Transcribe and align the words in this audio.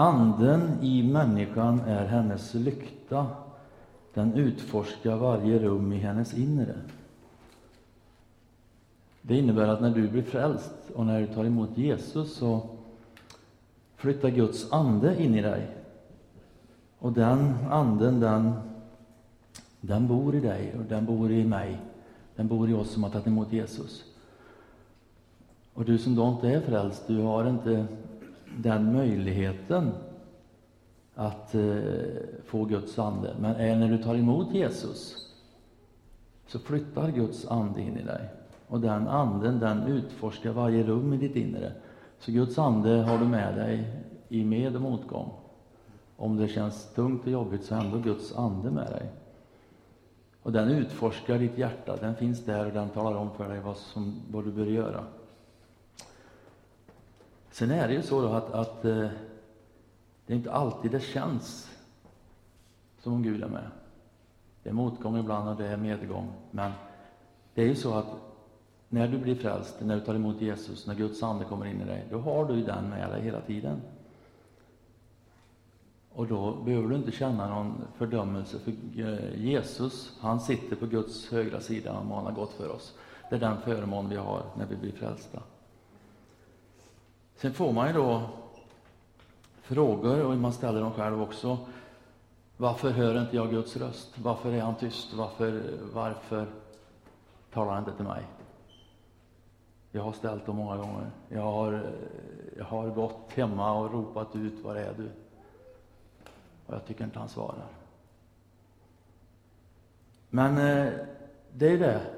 Anden 0.00 0.78
i 0.82 1.02
människan 1.02 1.80
är 1.80 2.06
hennes 2.06 2.54
lykta. 2.54 3.26
Den 4.14 4.34
utforskar 4.34 5.16
varje 5.16 5.58
rum 5.58 5.92
i 5.92 5.96
hennes 5.96 6.34
inre. 6.34 6.74
Det 9.22 9.38
innebär 9.38 9.68
att 9.68 9.80
när 9.80 9.90
du 9.90 10.08
blir 10.08 10.22
frälst 10.22 10.74
och 10.94 11.06
när 11.06 11.20
du 11.20 11.26
tar 11.26 11.44
emot 11.44 11.78
Jesus 11.78 12.34
så 12.34 12.60
flyttar 13.96 14.28
Guds 14.28 14.72
ande 14.72 15.22
in 15.22 15.34
i 15.34 15.42
dig. 15.42 15.66
Och 16.98 17.12
den 17.12 17.54
anden, 17.70 18.20
den, 18.20 18.52
den 19.80 20.08
bor 20.08 20.34
i 20.34 20.40
dig 20.40 20.74
och 20.78 20.84
den 20.84 21.06
bor 21.06 21.30
i 21.30 21.44
mig. 21.44 21.78
Den 22.36 22.48
bor 22.48 22.70
i 22.70 22.74
oss 22.74 22.90
som 22.90 23.02
har 23.02 23.10
tagit 23.10 23.26
emot 23.26 23.52
Jesus. 23.52 24.04
Och 25.74 25.84
du 25.84 25.98
som 25.98 26.14
då 26.14 26.28
inte 26.28 26.48
är 26.48 26.60
frälst, 26.60 27.06
du 27.06 27.20
har 27.20 27.48
inte 27.48 27.86
den 28.56 28.92
möjligheten 28.92 29.90
att 31.14 31.54
eh, 31.54 31.78
få 32.44 32.64
Guds 32.64 32.98
ande. 32.98 33.34
Men 33.40 33.56
är 33.56 33.76
när 33.76 33.88
du 33.88 33.98
tar 34.02 34.14
emot 34.14 34.54
Jesus 34.54 35.28
så 36.46 36.58
flyttar 36.58 37.10
Guds 37.10 37.46
ande 37.46 37.80
in 37.80 37.98
i 37.98 38.02
dig. 38.02 38.28
Och 38.66 38.80
den 38.80 39.08
anden, 39.08 39.58
den 39.58 39.82
utforskar 39.82 40.52
varje 40.52 40.82
rum 40.82 41.12
i 41.12 41.16
ditt 41.16 41.36
inre. 41.36 41.72
Så 42.18 42.32
Guds 42.32 42.58
ande 42.58 42.90
har 42.90 43.18
du 43.18 43.24
med 43.24 43.54
dig 43.54 43.92
i 44.28 44.44
med 44.44 44.76
och 44.76 44.82
motgång. 44.82 45.30
Om 46.16 46.36
det 46.36 46.48
känns 46.48 46.92
tungt 46.94 47.24
och 47.24 47.32
jobbigt 47.32 47.64
så 47.64 47.74
är 47.74 47.80
ändå 47.80 47.98
Guds 47.98 48.36
ande 48.36 48.70
med 48.70 48.86
dig. 48.86 49.06
Och 50.42 50.52
den 50.52 50.68
utforskar 50.68 51.38
ditt 51.38 51.58
hjärta, 51.58 51.96
den 51.96 52.16
finns 52.16 52.44
där 52.44 52.66
och 52.66 52.72
den 52.72 52.88
talar 52.88 53.16
om 53.18 53.30
för 53.30 53.48
dig 53.48 53.60
vad, 53.60 53.76
som, 53.76 54.20
vad 54.30 54.44
du 54.44 54.52
bör 54.52 54.66
göra. 54.66 55.04
Sen 57.58 57.70
är 57.70 57.88
det 57.88 57.94
ju 57.94 58.02
så 58.02 58.32
att, 58.32 58.50
att 58.50 58.84
eh, 58.84 59.08
det 60.26 60.32
är 60.32 60.36
inte 60.36 60.52
alltid 60.52 60.90
det 60.90 61.00
känns 61.00 61.70
som 62.98 63.12
om 63.12 63.22
Gud 63.22 63.42
är 63.42 63.48
med. 63.48 63.70
Det 64.62 64.68
är 64.68 64.74
motgång 64.74 65.18
ibland 65.18 65.48
och 65.48 65.56
det 65.56 65.66
är 65.66 65.76
medgång. 65.76 66.32
Men 66.50 66.72
det 67.54 67.62
är 67.62 67.66
ju 67.66 67.74
så 67.74 67.94
att 67.94 68.06
när 68.88 69.08
du 69.08 69.18
blir 69.18 69.34
frälst, 69.34 69.76
när 69.80 69.94
du 69.94 70.00
tar 70.00 70.14
emot 70.14 70.40
Jesus, 70.40 70.86
när 70.86 70.94
Guds 70.94 71.22
ande 71.22 71.44
kommer 71.44 71.66
in 71.66 71.80
i 71.80 71.84
dig, 71.84 72.06
då 72.10 72.18
har 72.18 72.44
du 72.44 72.62
den 72.62 72.88
med 72.88 73.10
dig 73.10 73.22
hela 73.22 73.40
tiden. 73.40 73.80
Och 76.12 76.26
då 76.26 76.56
behöver 76.64 76.88
du 76.88 76.96
inte 76.96 77.12
känna 77.12 77.48
någon 77.48 77.84
fördömelse, 77.96 78.58
för 78.58 78.70
eh, 79.00 79.44
Jesus, 79.44 80.18
han 80.20 80.40
sitter 80.40 80.76
på 80.76 80.86
Guds 80.86 81.30
högra 81.30 81.60
sida 81.60 81.98
och 81.98 82.06
manar 82.06 82.32
gott 82.32 82.52
för 82.52 82.70
oss. 82.70 82.94
Det 83.30 83.36
är 83.36 83.40
den 83.40 83.60
förmån 83.60 84.08
vi 84.08 84.16
har 84.16 84.42
när 84.56 84.66
vi 84.66 84.76
blir 84.76 84.92
frälsta. 84.92 85.42
Sen 87.38 87.54
får 87.54 87.72
man 87.72 87.86
ju 87.86 87.92
då 87.92 88.22
frågor, 89.62 90.24
och 90.24 90.36
man 90.36 90.52
ställer 90.52 90.80
dem 90.80 90.92
själv 90.92 91.22
också. 91.22 91.58
Varför 92.56 92.90
hör 92.90 93.20
inte 93.20 93.36
jag 93.36 93.50
Guds 93.50 93.76
röst? 93.76 94.18
Varför 94.18 94.52
är 94.52 94.60
han 94.60 94.74
tyst? 94.74 95.14
Varför, 95.14 95.62
varför 95.92 96.46
talar 97.52 97.72
han 97.72 97.78
inte 97.78 97.96
till 97.96 98.04
mig? 98.04 98.22
Jag 99.90 100.02
har 100.02 100.12
ställt 100.12 100.46
dem 100.46 100.56
många 100.56 100.76
gånger. 100.76 101.10
Jag 101.28 101.42
har, 101.42 101.92
jag 102.56 102.64
har 102.64 102.88
gått 102.88 103.32
hemma 103.32 103.72
och 103.72 103.92
ropat 103.92 104.36
ut, 104.36 104.64
var 104.64 104.76
är 104.76 104.94
du? 104.96 105.10
Och 106.66 106.74
jag 106.74 106.86
tycker 106.86 107.04
inte 107.04 107.18
han 107.18 107.28
svarar. 107.28 107.66
Men 110.30 110.58
eh, 110.58 110.92
det 111.52 111.68
är 111.72 111.78
det. 111.78 112.17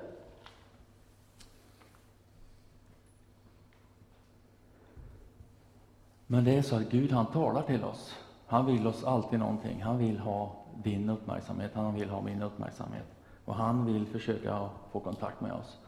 Men 6.33 6.45
det 6.45 6.57
är 6.57 6.63
så 6.63 6.77
att 6.77 6.91
Gud 6.91 7.13
han 7.13 7.27
talar 7.27 7.63
till 7.63 7.85
oss. 7.85 8.15
Han 8.47 8.67
vill 8.67 8.87
oss 8.87 9.05
alltid 9.05 9.39
någonting. 9.39 9.83
Han 9.83 9.99
vill 9.99 10.19
ha 10.19 10.53
din 10.83 11.11
uppmärksamhet, 11.11 11.71
han 11.75 11.95
vill 11.95 12.11
ha 12.11 12.23
min 12.23 12.43
uppmärksamhet. 12.43 13.07
Och 13.45 13.55
han 13.55 13.87
vill 13.87 14.07
försöka 14.07 14.69
få 14.93 15.01
kontakt 15.01 15.41
med 15.41 15.53
oss. 15.53 15.79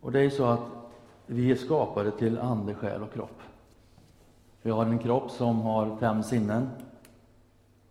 Och 0.00 0.12
det 0.12 0.20
är 0.20 0.30
så 0.30 0.44
att 0.44 0.60
vi 1.26 1.50
är 1.50 1.56
skapade 1.56 2.10
till 2.10 2.38
ande, 2.38 2.74
själ 2.74 3.02
och 3.02 3.12
kropp. 3.12 3.40
Vi 4.62 4.70
har 4.70 4.86
en 4.86 4.98
kropp 4.98 5.30
som 5.30 5.60
har 5.60 5.96
fem 5.96 6.22
sinnen 6.22 6.70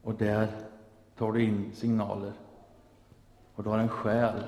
och 0.01 0.13
där 0.13 0.47
tar 1.17 1.31
du 1.31 1.44
in 1.44 1.72
signaler. 1.73 2.33
Och 3.56 3.63
du 3.63 3.69
har 3.69 3.77
en 3.77 3.89
själ. 3.89 4.44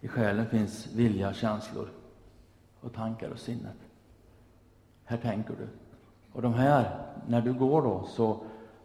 I 0.00 0.08
själen 0.08 0.46
finns 0.46 0.86
vilja, 0.86 1.32
känslor 1.32 1.88
och 2.80 2.94
tankar 2.94 3.30
och 3.30 3.38
sinnet. 3.38 3.87
Här 5.08 5.16
tänker 5.16 5.54
du. 5.54 5.68
Och 6.32 6.42
de 6.42 6.54
här, 6.54 6.98
när 7.26 7.40
du 7.40 7.52
går 7.52 7.82
då, 7.82 8.04
så, 8.06 8.36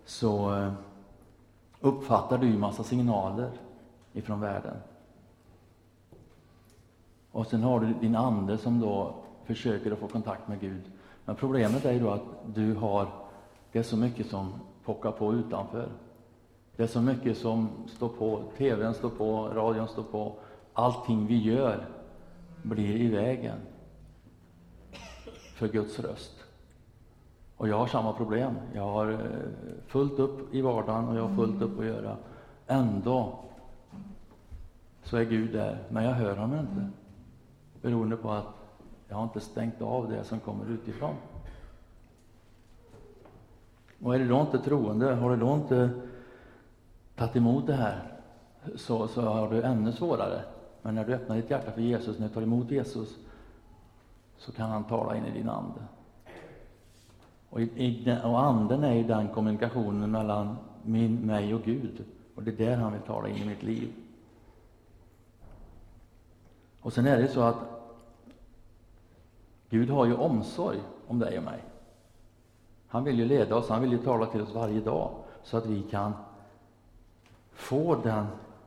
så 0.05 0.55
eh, 0.55 0.73
uppfattar 1.79 2.37
du 2.37 2.47
ju 2.47 2.57
massa 2.57 2.83
signaler 2.83 3.49
ifrån 4.13 4.39
världen. 4.39 4.75
Och 7.31 7.47
sen 7.47 7.63
har 7.63 7.79
du 7.79 7.93
din 7.93 8.15
ande 8.15 8.57
som 8.57 8.79
då 8.79 9.15
försöker 9.45 9.91
att 9.91 9.99
få 9.99 10.07
kontakt 10.07 10.47
med 10.47 10.59
Gud. 10.59 10.81
Men 11.25 11.35
problemet 11.35 11.85
är 11.85 11.91
ju 11.91 11.99
då 11.99 12.09
att 12.09 12.23
du 12.45 12.73
har, 12.73 13.07
det 13.71 13.79
är 13.79 13.83
så 13.83 13.97
mycket 13.97 14.27
som 14.27 14.53
pockar 14.85 15.11
på 15.11 15.33
utanför. 15.33 15.89
Det 16.75 16.83
är 16.83 16.87
så 16.87 17.01
mycket 17.01 17.37
som 17.37 17.69
står 17.87 18.09
på, 18.09 18.41
TVn 18.57 18.93
står 18.93 19.09
på, 19.09 19.47
radion 19.47 19.87
står 19.87 20.03
på. 20.03 20.35
Allting 20.73 21.27
vi 21.27 21.41
gör 21.41 21.85
blir 22.61 23.01
i 23.01 23.07
vägen 23.07 23.57
för 25.63 25.73
Guds 25.73 25.99
röst. 25.99 26.43
Och 27.57 27.67
jag 27.67 27.77
har 27.77 27.87
samma 27.87 28.13
problem. 28.13 28.55
Jag 28.73 28.83
har 28.83 29.11
eh, 29.11 29.17
fullt 29.87 30.19
upp 30.19 30.53
i 30.53 30.61
vardagen 30.61 31.07
och 31.07 31.17
jag 31.17 31.27
har 31.27 31.35
fullt 31.35 31.61
upp 31.61 31.79
att 31.79 31.85
göra. 31.85 32.17
Ändå 32.67 33.39
så 35.03 35.17
är 35.17 35.23
Gud 35.23 35.51
där, 35.51 35.83
men 35.89 36.03
jag 36.03 36.11
hör 36.11 36.35
honom 36.35 36.59
inte. 36.59 36.89
Beroende 37.81 38.17
på 38.17 38.31
att 38.31 38.45
jag 39.07 39.15
har 39.15 39.23
inte 39.23 39.39
stängt 39.39 39.81
av 39.81 40.09
det 40.09 40.23
som 40.23 40.39
kommer 40.39 40.69
utifrån. 40.69 41.15
Och 44.01 44.15
är 44.15 44.19
du 44.19 44.27
då 44.27 44.41
inte 44.41 44.59
troende, 44.59 45.13
har 45.13 45.29
du 45.29 45.37
då 45.37 45.53
inte 45.53 45.89
tagit 47.15 47.35
emot 47.35 47.67
det 47.67 47.73
här, 47.73 48.13
så, 48.75 49.07
så 49.07 49.21
har 49.21 49.49
du 49.49 49.61
ännu 49.61 49.91
svårare. 49.91 50.41
Men 50.81 50.95
när 50.95 51.05
du 51.05 51.13
öppnar 51.13 51.35
ditt 51.35 51.49
hjärta 51.49 51.71
för 51.71 51.81
Jesus, 51.81 52.19
när 52.19 52.27
du 52.27 52.33
tar 52.33 52.41
emot 52.41 52.71
Jesus, 52.71 53.17
så 54.45 54.51
kan 54.51 54.69
han 54.69 54.83
tala 54.83 55.17
in 55.17 55.25
i 55.25 55.31
din 55.31 55.49
ande. 55.49 55.79
Och, 57.49 57.61
i, 57.61 58.17
och 58.23 58.39
anden 58.43 58.83
är 58.83 58.93
ju 58.93 59.03
den 59.03 59.27
kommunikationen 59.27 60.11
mellan 60.11 60.57
min, 60.81 61.15
mig 61.15 61.53
och 61.53 61.63
Gud. 61.63 62.05
Och 62.35 62.43
det 62.43 62.51
är 62.51 62.65
där 62.65 62.77
han 62.77 62.93
vill 62.93 63.01
tala 63.01 63.27
in 63.27 63.35
i 63.35 63.45
mitt 63.45 63.63
liv. 63.63 63.93
Och 66.81 66.93
sen 66.93 67.07
är 67.07 67.17
det 67.17 67.27
så 67.27 67.41
att 67.41 67.57
Gud 69.69 69.89
har 69.89 70.05
ju 70.05 70.15
omsorg 70.15 70.79
om 71.07 71.19
dig 71.19 71.37
och 71.37 71.43
mig. 71.43 71.63
Han 72.87 73.03
vill 73.03 73.19
ju 73.19 73.25
leda 73.25 73.55
oss, 73.55 73.69
han 73.69 73.81
vill 73.81 73.91
ju 73.91 73.97
tala 73.97 74.25
till 74.25 74.41
oss 74.41 74.53
varje 74.53 74.81
dag 74.81 75.11
så 75.43 75.57
att 75.57 75.65
vi 75.65 75.81
kan 75.81 76.13
få 77.51 77.95
den 77.95 78.25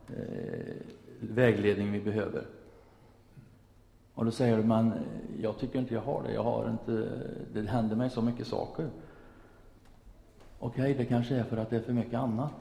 eh, 0.08 0.74
vägledning 1.20 1.92
vi 1.92 2.00
behöver. 2.00 2.46
Och 4.16 4.24
då 4.24 4.30
säger 4.30 4.56
du, 4.56 4.62
men 4.62 4.92
eh, 4.92 4.98
jag 5.40 5.58
tycker 5.58 5.78
inte 5.78 5.94
jag 5.94 6.00
har 6.00 6.22
det. 6.22 6.32
Jag 6.32 6.42
har 6.42 6.70
inte, 6.70 7.08
det 7.52 7.68
händer 7.68 7.96
mig 7.96 8.10
så 8.10 8.22
mycket 8.22 8.46
saker. 8.46 8.88
Okej, 10.58 10.82
okay, 10.82 10.94
det 10.94 11.04
kanske 11.04 11.36
är 11.36 11.44
för 11.44 11.56
att 11.56 11.70
det 11.70 11.76
är 11.76 11.80
för 11.80 11.92
mycket 11.92 12.14
annat 12.14 12.54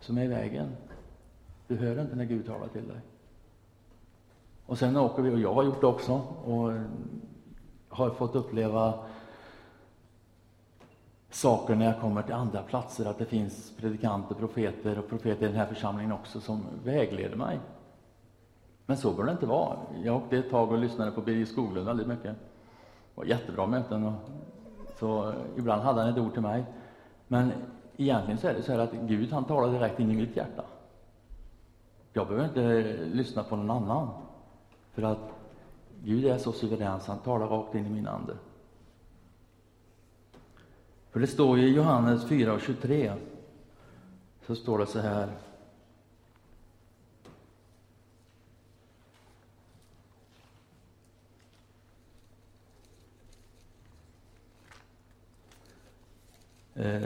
som 0.00 0.18
är 0.18 0.24
i 0.24 0.26
vägen. 0.26 0.68
Du 1.68 1.76
hör 1.76 2.00
inte 2.00 2.16
när 2.16 2.24
Gud 2.24 2.46
talar 2.46 2.68
till 2.68 2.88
dig. 2.88 3.00
Och 4.66 4.78
sen 4.78 4.96
åker 4.96 5.22
vi, 5.22 5.30
och 5.30 5.40
jag 5.40 5.54
har 5.54 5.62
gjort 5.62 5.80
det 5.80 5.86
också, 5.86 6.12
och 6.44 6.72
eh, 6.72 6.82
har 7.88 8.10
fått 8.10 8.34
uppleva 8.34 8.94
saker 11.30 11.74
när 11.74 11.86
jag 11.86 12.00
kommer 12.00 12.22
till 12.22 12.34
andra 12.34 12.62
platser, 12.62 13.04
att 13.04 13.18
det 13.18 13.26
finns 13.26 13.72
predikanter, 13.76 14.34
profeter 14.34 14.98
och 14.98 15.08
profeter 15.08 15.44
i 15.44 15.48
den 15.48 15.56
här 15.56 15.66
församlingen 15.66 16.12
också 16.12 16.40
som 16.40 16.64
vägleder 16.84 17.36
mig. 17.36 17.60
Men 18.86 18.96
så 18.96 19.12
bör 19.12 19.24
det 19.24 19.32
inte 19.32 19.46
vara. 19.46 19.76
Jag 20.04 20.16
åkte 20.16 20.38
ett 20.38 20.50
tag 20.50 20.72
och 20.72 20.78
lyssnade 20.78 21.10
på 21.10 21.20
Birger 21.20 21.44
Skoglund 21.44 21.86
väldigt 21.86 22.06
mycket. 22.06 22.24
Det 22.24 22.36
var 23.14 23.24
jättebra 23.24 23.66
möten. 23.66 24.04
Och 24.06 24.12
så 24.98 25.34
ibland 25.56 25.82
hade 25.82 26.00
han 26.00 26.10
ett 26.10 26.18
ord 26.18 26.32
till 26.32 26.42
mig. 26.42 26.64
Men 27.28 27.52
egentligen 27.96 28.38
så 28.38 28.48
är 28.48 28.54
det 28.54 28.62
så 28.62 28.72
här 28.72 28.78
att 28.78 28.92
Gud 28.92 29.32
han 29.32 29.44
talar 29.44 29.72
direkt 29.72 30.00
in 30.00 30.10
i 30.10 30.16
mitt 30.16 30.36
hjärta. 30.36 30.64
Jag 32.12 32.28
behöver 32.28 32.48
inte 32.48 32.96
lyssna 33.04 33.42
på 33.42 33.56
någon 33.56 33.70
annan. 33.70 34.08
För 34.92 35.02
att 35.02 35.32
Gud 36.04 36.24
är 36.24 36.38
så 36.38 36.52
suverän 36.52 37.00
så 37.00 37.12
han 37.12 37.20
talar 37.20 37.46
rakt 37.46 37.74
in 37.74 37.86
i 37.86 37.90
min 37.90 38.06
ande. 38.06 38.36
För 41.10 41.20
det 41.20 41.26
står 41.26 41.58
ju 41.58 41.68
i 41.68 41.74
Johannes 41.74 42.28
4 42.28 42.52
och 42.52 42.60
23, 42.60 43.12
så 44.46 44.54
står 44.54 44.78
det 44.78 44.86
så 44.86 44.98
här. 44.98 45.28
Eh. 56.74 57.00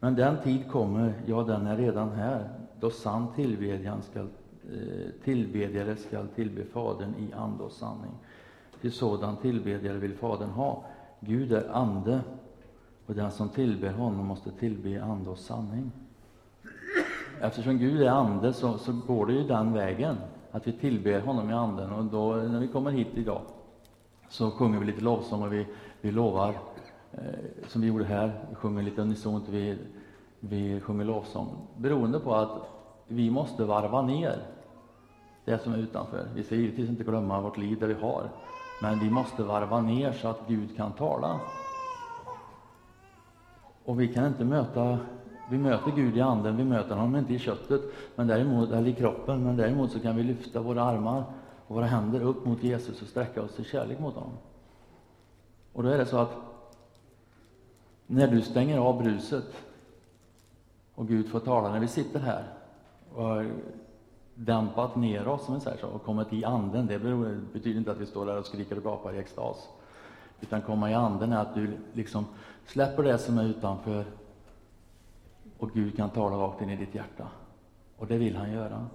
men 0.00 0.14
den 0.14 0.36
tid 0.42 0.70
kommer, 0.70 1.12
ja, 1.26 1.42
den 1.42 1.66
är 1.66 1.76
redan 1.76 2.12
här, 2.12 2.48
då 2.80 2.90
sann 2.90 3.26
tillbedjan 3.34 4.02
skall, 4.02 4.28
eh, 4.72 5.10
tillbedjare 5.24 5.96
skall 5.96 6.28
tillbe 6.28 6.64
Fadern 6.64 7.14
i 7.18 7.32
ande 7.32 7.64
och 7.64 7.72
sanning. 7.72 8.12
Till 8.80 8.92
sådan 8.92 9.36
tillbedjare 9.36 9.98
vill 9.98 10.14
Fadern 10.14 10.50
ha. 10.50 10.84
Gud 11.20 11.52
är 11.52 11.68
ande, 11.72 12.20
och 13.06 13.14
den 13.14 13.30
som 13.30 13.48
tillber 13.48 13.92
honom 13.92 14.26
måste 14.26 14.50
tillbe 14.50 14.88
i 14.88 14.98
ande 14.98 15.30
och 15.30 15.38
sanning. 15.38 15.92
Eftersom 17.40 17.78
Gud 17.78 18.02
är 18.02 18.10
ande 18.10 18.52
så, 18.52 18.78
så 18.78 18.92
går 19.06 19.26
det 19.26 19.32
ju 19.32 19.46
den 19.46 19.72
vägen, 19.72 20.16
att 20.50 20.66
vi 20.66 20.72
tillber 20.72 21.20
honom 21.20 21.50
i 21.50 21.52
anden. 21.52 21.92
Och 21.92 22.04
då, 22.04 22.32
när 22.36 22.60
vi 22.60 22.68
kommer 22.68 22.90
hit 22.90 23.08
idag 23.14 23.42
så 24.28 24.50
sjunger 24.50 24.78
vi 24.78 24.86
lite 24.86 25.00
lovsång 25.00 25.42
och 25.42 25.52
vi, 25.52 25.66
vi 26.00 26.10
lovar, 26.10 26.54
eh, 27.12 27.68
som 27.68 27.80
vi 27.80 27.86
gjorde 27.86 28.04
här, 28.04 28.44
vi 28.48 28.54
sjunger 28.54 28.82
lite 28.82 29.02
unisont, 29.02 29.48
vi, 29.48 29.78
vi 30.40 30.80
sjunger 30.80 31.04
lovsång. 31.04 31.48
Beroende 31.76 32.20
på 32.20 32.34
att 32.34 32.70
vi 33.06 33.30
måste 33.30 33.64
varva 33.64 34.02
ner 34.02 34.42
det 35.44 35.58
som 35.58 35.72
är 35.72 35.78
utanför. 35.78 36.28
Vi 36.34 36.42
ska 36.42 36.54
givetvis 36.54 36.88
inte 36.88 37.04
glömma 37.04 37.40
vårt 37.40 37.56
liv, 37.56 37.78
det 37.80 37.86
vi 37.86 37.94
har. 37.94 38.30
Men 38.82 38.98
vi 38.98 39.10
måste 39.10 39.42
varva 39.42 39.80
ner 39.80 40.12
så 40.12 40.28
att 40.28 40.40
Gud 40.48 40.76
kan 40.76 40.92
tala. 40.92 41.40
Och 43.84 44.00
vi 44.00 44.08
kan 44.08 44.26
inte 44.26 44.44
möta, 44.44 44.98
vi 45.50 45.58
möter 45.58 45.90
Gud 45.90 46.16
i 46.16 46.20
anden, 46.20 46.56
vi 46.56 46.64
möter 46.64 46.94
honom 46.94 47.16
inte 47.16 47.34
i 47.34 47.38
köttet, 47.38 47.80
men 48.16 48.26
däremot, 48.26 48.70
eller 48.70 48.88
i 48.88 48.94
kroppen, 48.94 49.44
men 49.44 49.56
däremot 49.56 49.92
så 49.92 50.00
kan 50.00 50.16
vi 50.16 50.22
lyfta 50.22 50.60
våra 50.60 50.82
armar 50.82 51.24
och 51.68 51.74
våra 51.76 51.86
händer 51.86 52.20
upp 52.20 52.44
mot 52.44 52.62
Jesus 52.62 53.02
och 53.02 53.08
sträcka 53.08 53.42
oss 53.42 53.60
i 53.60 53.64
kärlek 53.64 54.00
mot 54.00 54.14
honom. 54.14 54.32
Och 55.72 55.82
då 55.82 55.88
är 55.88 55.98
det 55.98 56.06
så 56.06 56.18
att 56.18 56.32
när 58.06 58.28
du 58.28 58.42
stänger 58.42 58.78
av 58.78 59.02
bruset 59.02 59.44
och 60.94 61.08
Gud 61.08 61.28
får 61.28 61.40
tala, 61.40 61.72
när 61.72 61.80
vi 61.80 61.88
sitter 61.88 62.20
här 62.20 62.44
och 63.14 63.24
har 63.24 63.50
dämpat 64.34 64.96
ner 64.96 65.28
oss, 65.28 65.44
som 65.44 65.54
vi 65.54 65.60
säger 65.60 65.78
så, 65.78 65.86
och 65.86 66.04
kommit 66.04 66.32
i 66.32 66.44
anden, 66.44 66.86
det 66.86 66.98
betyder 67.52 67.78
inte 67.78 67.90
att 67.90 68.00
vi 68.00 68.06
står 68.06 68.26
där 68.26 68.38
och 68.38 68.46
skriker 68.46 68.76
och 68.76 68.84
gapar 68.84 69.14
i 69.14 69.18
extas. 69.18 69.68
Utan 70.40 70.62
komma 70.62 70.90
i 70.90 70.94
anden 70.94 71.32
är 71.32 71.42
att 71.42 71.54
du 71.54 71.78
liksom 71.92 72.26
släpper 72.66 73.02
det 73.02 73.18
som 73.18 73.38
är 73.38 73.44
utanför 73.44 74.04
och 75.58 75.70
Gud 75.70 75.96
kan 75.96 76.10
tala 76.10 76.36
rakt 76.36 76.62
in 76.62 76.70
i 76.70 76.76
ditt 76.76 76.94
hjärta. 76.94 77.28
Och 77.98 78.06
det 78.06 78.18
vill 78.18 78.36
han 78.36 78.52
göra. 78.52 78.86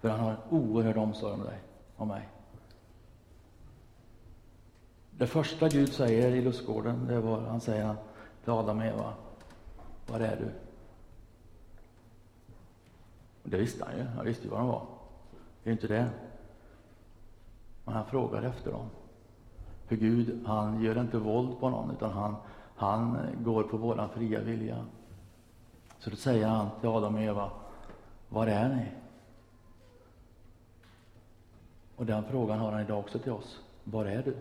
För 0.00 0.08
han 0.08 0.20
har 0.20 0.36
oerhörd 0.50 0.96
omsorg 0.96 1.32
om 1.32 1.42
dig 1.42 1.58
om 1.96 2.08
mig. 2.08 2.28
Det 5.10 5.26
första 5.26 5.68
Gud 5.68 5.92
säger 5.92 6.30
i 6.30 6.42
lustgården, 6.42 7.06
det 7.06 7.20
var, 7.20 7.40
han 7.40 7.60
säger 7.60 7.94
till 8.44 8.52
Adam 8.52 8.78
och 8.78 8.84
Eva, 8.84 9.14
var 10.06 10.20
är 10.20 10.36
du? 10.36 10.50
Och 13.42 13.50
det 13.50 13.56
visste 13.56 13.84
han 13.84 13.96
ju, 13.96 14.04
han 14.04 14.24
visste 14.24 14.44
ju 14.44 14.50
var 14.50 14.58
de 14.58 14.68
var. 14.68 14.86
Det 15.62 15.70
är 15.70 15.72
inte 15.72 15.86
det. 15.86 16.10
Men 17.84 17.94
han 17.94 18.06
frågar 18.06 18.42
efter 18.42 18.72
dem. 18.72 18.86
För 19.86 19.96
Gud, 19.96 20.46
han 20.46 20.82
gör 20.82 21.00
inte 21.00 21.18
våld 21.18 21.60
på 21.60 21.70
någon, 21.70 21.90
utan 21.90 22.12
han, 22.12 22.36
han 22.76 23.18
går 23.44 23.62
på 23.62 23.76
våran 23.76 24.08
fria 24.08 24.40
vilja. 24.40 24.84
Så 25.98 26.10
då 26.10 26.16
säger 26.16 26.46
han 26.46 26.68
till 26.80 26.88
Adam 26.88 27.14
och 27.14 27.20
Eva, 27.20 27.50
var 28.28 28.46
är 28.46 28.68
ni? 28.68 28.86
Och 31.96 32.06
den 32.06 32.24
frågan 32.24 32.58
har 32.58 32.72
han 32.72 32.80
idag 32.80 32.98
också 32.98 33.18
till 33.18 33.32
oss. 33.32 33.60
Var 33.84 34.04
är 34.04 34.22
du? 34.22 34.36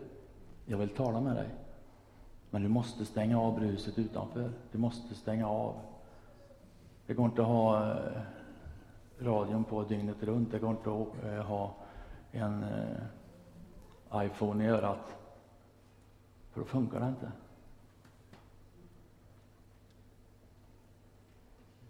Jag 0.66 0.78
vill 0.78 0.90
tala 0.90 1.22
med 1.22 1.36
dig. 1.36 1.50
Men 2.50 2.62
du 2.62 2.68
måste 2.68 3.06
stänga 3.06 3.42
av 3.42 3.60
bruset 3.60 4.00
utanför. 4.00 4.52
Du 4.72 4.78
måste 4.78 5.16
stänga 5.16 5.48
av. 5.48 5.75
Det 7.07 7.13
går 7.13 7.25
inte 7.25 7.42
att 7.42 7.48
ha 7.48 7.92
eh, 7.92 8.22
radion 9.19 9.63
på 9.63 9.84
dygnet 9.84 10.24
runt. 10.24 10.52
Det 10.52 10.60
går 10.60 10.69
inte 10.69 10.90
att 10.90 11.24
eh, 11.25 11.46
ha 11.46 11.75
en 12.31 12.63
eh, 12.63 14.25
iPhone 14.25 14.66
i 14.66 14.68
örat. 14.68 15.16
För 16.52 16.60
då 16.62 16.66
funkar 16.66 17.00
det 17.00 17.07
inte. 17.07 17.31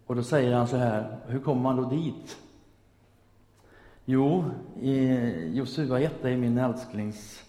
Och 0.05 0.15
då 0.15 0.23
säger 0.23 0.55
han 0.55 0.67
så 0.67 0.77
här, 0.77 1.17
hur 1.27 1.39
kommer 1.39 1.61
man 1.61 1.75
då 1.75 1.89
dit? 1.89 2.37
Jo, 4.07 4.43
i 4.81 5.15
Josua 5.53 5.99
1 5.99 6.25
är 6.25 6.37
min 6.37 6.57
älsklings, 6.57 7.43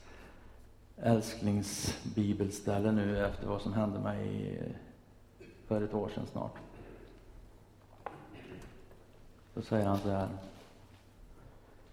älsklingsbibelställe 0.97 2.93
nu 2.93 3.27
efter 3.27 3.47
vad 3.47 3.63
som 3.63 3.73
hände 3.73 3.99
mig 3.99 4.59
för 5.67 5.83
ett 5.83 5.95
år 5.95 6.11
sedan 6.15 6.27
snart. 6.33 6.55
Då 9.55 9.63
säger 9.63 9.87
han 9.87 9.99
så 9.99 10.09
här, 10.09 10.29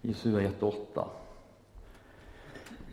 Josua 0.01 0.41
1.8. 0.41 1.07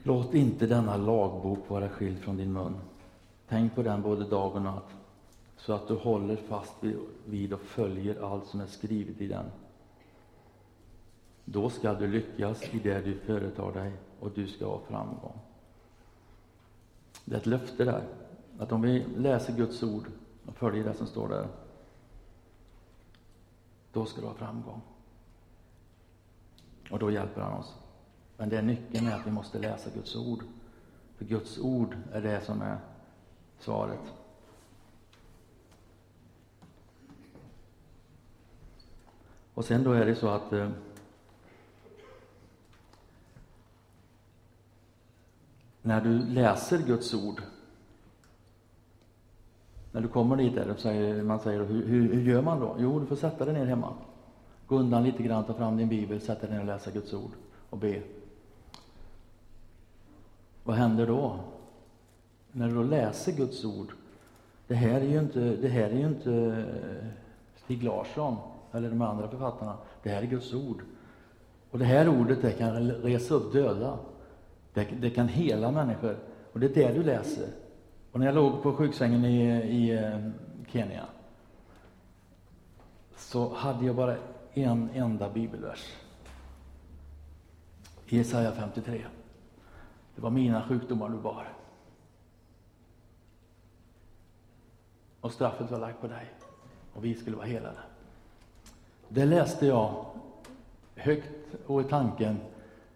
Låt 0.02 0.34
inte 0.34 0.66
denna 0.66 0.96
lagbok 0.96 1.70
vara 1.70 1.88
skild 1.88 2.18
från 2.18 2.36
din 2.36 2.52
mun. 2.52 2.76
Tänk 3.48 3.74
på 3.74 3.82
den 3.82 4.02
både 4.02 4.24
dag 4.24 4.54
och 4.54 4.62
natt, 4.62 4.88
så 5.56 5.72
att 5.72 5.88
du 5.88 5.94
håller 5.94 6.36
fast 6.36 6.74
vid 7.24 7.52
och 7.52 7.60
följer 7.60 8.32
allt 8.32 8.46
som 8.46 8.60
är 8.60 8.66
skrivet 8.66 9.20
i 9.20 9.26
den. 9.26 9.44
Då 11.52 11.70
skall 11.70 11.98
du 11.98 12.06
lyckas 12.06 12.74
i 12.74 12.78
det 12.78 13.00
du 13.00 13.18
företar 13.18 13.72
dig 13.72 13.92
och 14.20 14.30
du 14.30 14.46
ska 14.46 14.66
ha 14.66 14.80
framgång. 14.88 15.38
Det 17.24 17.34
är 17.34 17.38
ett 17.38 17.46
löfte 17.46 17.84
där, 17.84 18.04
att 18.58 18.72
om 18.72 18.82
vi 18.82 19.06
läser 19.16 19.52
Guds 19.52 19.82
ord 19.82 20.04
och 20.46 20.56
följer 20.56 20.84
det 20.84 20.94
som 20.94 21.06
står 21.06 21.28
där, 21.28 21.48
då 23.92 24.04
ska 24.04 24.20
du 24.20 24.26
ha 24.26 24.34
framgång. 24.34 24.80
Och 26.90 26.98
då 26.98 27.10
hjälper 27.10 27.40
han 27.40 27.58
oss. 27.58 27.74
Men 28.36 28.48
det 28.48 28.58
är 28.58 28.62
nyckeln 28.62 29.06
är 29.06 29.16
att 29.16 29.26
vi 29.26 29.30
måste 29.30 29.58
läsa 29.58 29.90
Guds 29.94 30.16
ord. 30.16 30.42
För 31.16 31.24
Guds 31.24 31.58
ord 31.58 31.96
är 32.12 32.20
det 32.20 32.40
som 32.40 32.62
är 32.62 32.78
svaret. 33.58 34.12
Och 39.54 39.64
sen 39.64 39.84
då 39.84 39.92
är 39.92 40.06
det 40.06 40.14
så 40.14 40.28
att 40.28 40.52
eh, 40.52 40.70
när 45.82 46.00
du 46.00 46.18
läser 46.18 46.78
Guds 46.78 47.14
ord, 47.14 47.42
när 49.92 50.00
du 50.00 50.08
kommer 50.08 50.36
dit 50.36 50.54
där, 50.54 50.74
säger, 50.78 51.22
man 51.22 51.40
säger 51.40 51.64
hur, 51.64 51.86
hur, 51.86 52.14
hur, 52.14 52.22
gör 52.22 52.42
man 52.42 52.60
då? 52.60 52.76
Jo, 52.78 53.00
du 53.00 53.06
får 53.06 53.16
sätta 53.16 53.44
dig 53.44 53.54
ner 53.54 53.66
hemma. 53.66 53.92
Gå 54.66 54.76
undan 54.76 55.04
lite 55.04 55.22
grann, 55.22 55.44
ta 55.44 55.54
fram 55.54 55.76
din 55.76 55.88
bibel, 55.88 56.20
sätta 56.20 56.46
dig 56.46 56.54
ner 56.54 56.60
och 56.60 56.66
läsa 56.66 56.90
Guds 56.90 57.14
ord 57.14 57.30
och 57.70 57.78
be. 57.78 58.02
Vad 60.64 60.76
händer 60.76 61.06
då? 61.06 61.36
När 62.52 62.68
du 62.68 62.74
då 62.74 62.82
läser 62.82 63.32
Guds 63.32 63.64
ord, 63.64 63.92
det 64.66 64.74
här 64.74 65.00
är 65.00 65.08
ju 65.08 65.18
inte, 65.18 65.40
det 65.40 65.68
här 65.68 65.90
är 65.90 65.98
ju 65.98 66.06
inte 66.06 66.32
eh, 66.32 67.06
Stig 67.64 67.82
Larsson 67.82 68.36
eller 68.72 68.88
de 68.88 69.02
andra 69.02 69.28
författarna, 69.28 69.76
det 70.02 70.10
här 70.10 70.22
är 70.22 70.26
Guds 70.26 70.54
ord. 70.54 70.82
Och 71.70 71.78
det 71.78 71.84
här 71.84 72.08
ordet 72.08 72.42
det 72.42 72.52
kan 72.52 72.90
resa 72.90 73.34
upp 73.34 73.52
döda. 73.52 73.98
Det, 74.74 74.84
det, 74.84 75.10
kan 75.10 75.28
hela 75.28 75.70
människor. 75.70 76.18
Och 76.52 76.60
det 76.60 76.66
är 76.66 76.74
det 76.74 76.94
du 76.94 77.02
läser. 77.02 77.48
Och 78.12 78.20
när 78.20 78.26
jag 78.26 78.34
låg 78.34 78.62
på 78.62 78.72
sjuksängen 78.72 79.24
i, 79.24 79.42
i 79.50 79.90
eh, 79.90 80.30
Kenya 80.68 81.06
så 83.16 83.54
hade 83.54 83.86
jag 83.86 83.96
bara 83.96 84.16
en 84.52 84.90
enda 84.94 85.30
bibelvers. 85.30 85.96
Jesaja 88.06 88.52
53. 88.52 89.04
Det 90.14 90.22
var 90.22 90.30
mina 90.30 90.62
sjukdomar 90.62 91.08
du 91.08 91.16
bar. 91.16 91.48
Och 95.20 95.32
straffet 95.32 95.70
var 95.70 95.78
lagt 95.78 96.00
på 96.00 96.06
dig. 96.06 96.30
Och 96.94 97.04
vi 97.04 97.14
skulle 97.14 97.36
vara 97.36 97.46
helade. 97.46 97.78
Det 99.08 99.24
läste 99.24 99.66
jag 99.66 100.04
högt 100.94 101.54
och 101.66 101.80
i 101.80 101.84
tanken 101.84 102.36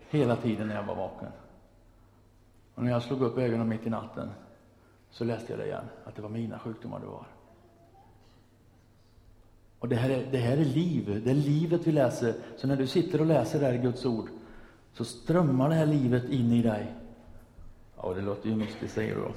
hela 0.08 0.36
tiden 0.36 0.68
när 0.68 0.74
jag 0.74 0.82
var 0.82 0.94
vaken. 0.94 1.32
Och 2.74 2.82
när 2.82 2.90
jag 2.90 3.02
slog 3.02 3.22
upp 3.22 3.38
ögonen 3.38 3.68
mitt 3.68 3.86
i 3.86 3.90
natten 3.90 4.30
så 5.10 5.24
läste 5.24 5.52
jag 5.52 5.60
det 5.60 5.66
igen, 5.66 5.84
att 6.04 6.16
det 6.16 6.22
var 6.22 6.28
mina 6.28 6.58
sjukdomar 6.58 7.00
det 7.00 7.06
var. 7.06 7.26
Och 9.78 9.88
det 9.88 9.96
här, 9.96 10.10
är, 10.10 10.26
det 10.32 10.38
här 10.38 10.56
är 10.56 10.64
liv, 10.64 11.22
det 11.24 11.30
är 11.30 11.34
livet 11.34 11.86
vi 11.86 11.92
läser. 11.92 12.34
Så 12.56 12.66
när 12.66 12.76
du 12.76 12.86
sitter 12.86 13.20
och 13.20 13.26
läser 13.26 13.60
det 13.60 13.66
här 13.66 13.76
Guds 13.76 14.06
ord, 14.06 14.28
så 14.92 15.04
strömmar 15.04 15.68
det 15.68 15.74
här 15.74 15.86
livet 15.86 16.24
in 16.24 16.52
i 16.52 16.62
dig. 16.62 16.94
Ja, 17.96 18.14
det 18.14 18.20
låter 18.20 18.48
ju 18.48 18.56
mystiskt, 18.56 18.94
säger 18.94 19.14
du 19.14 19.20
då. 19.20 19.32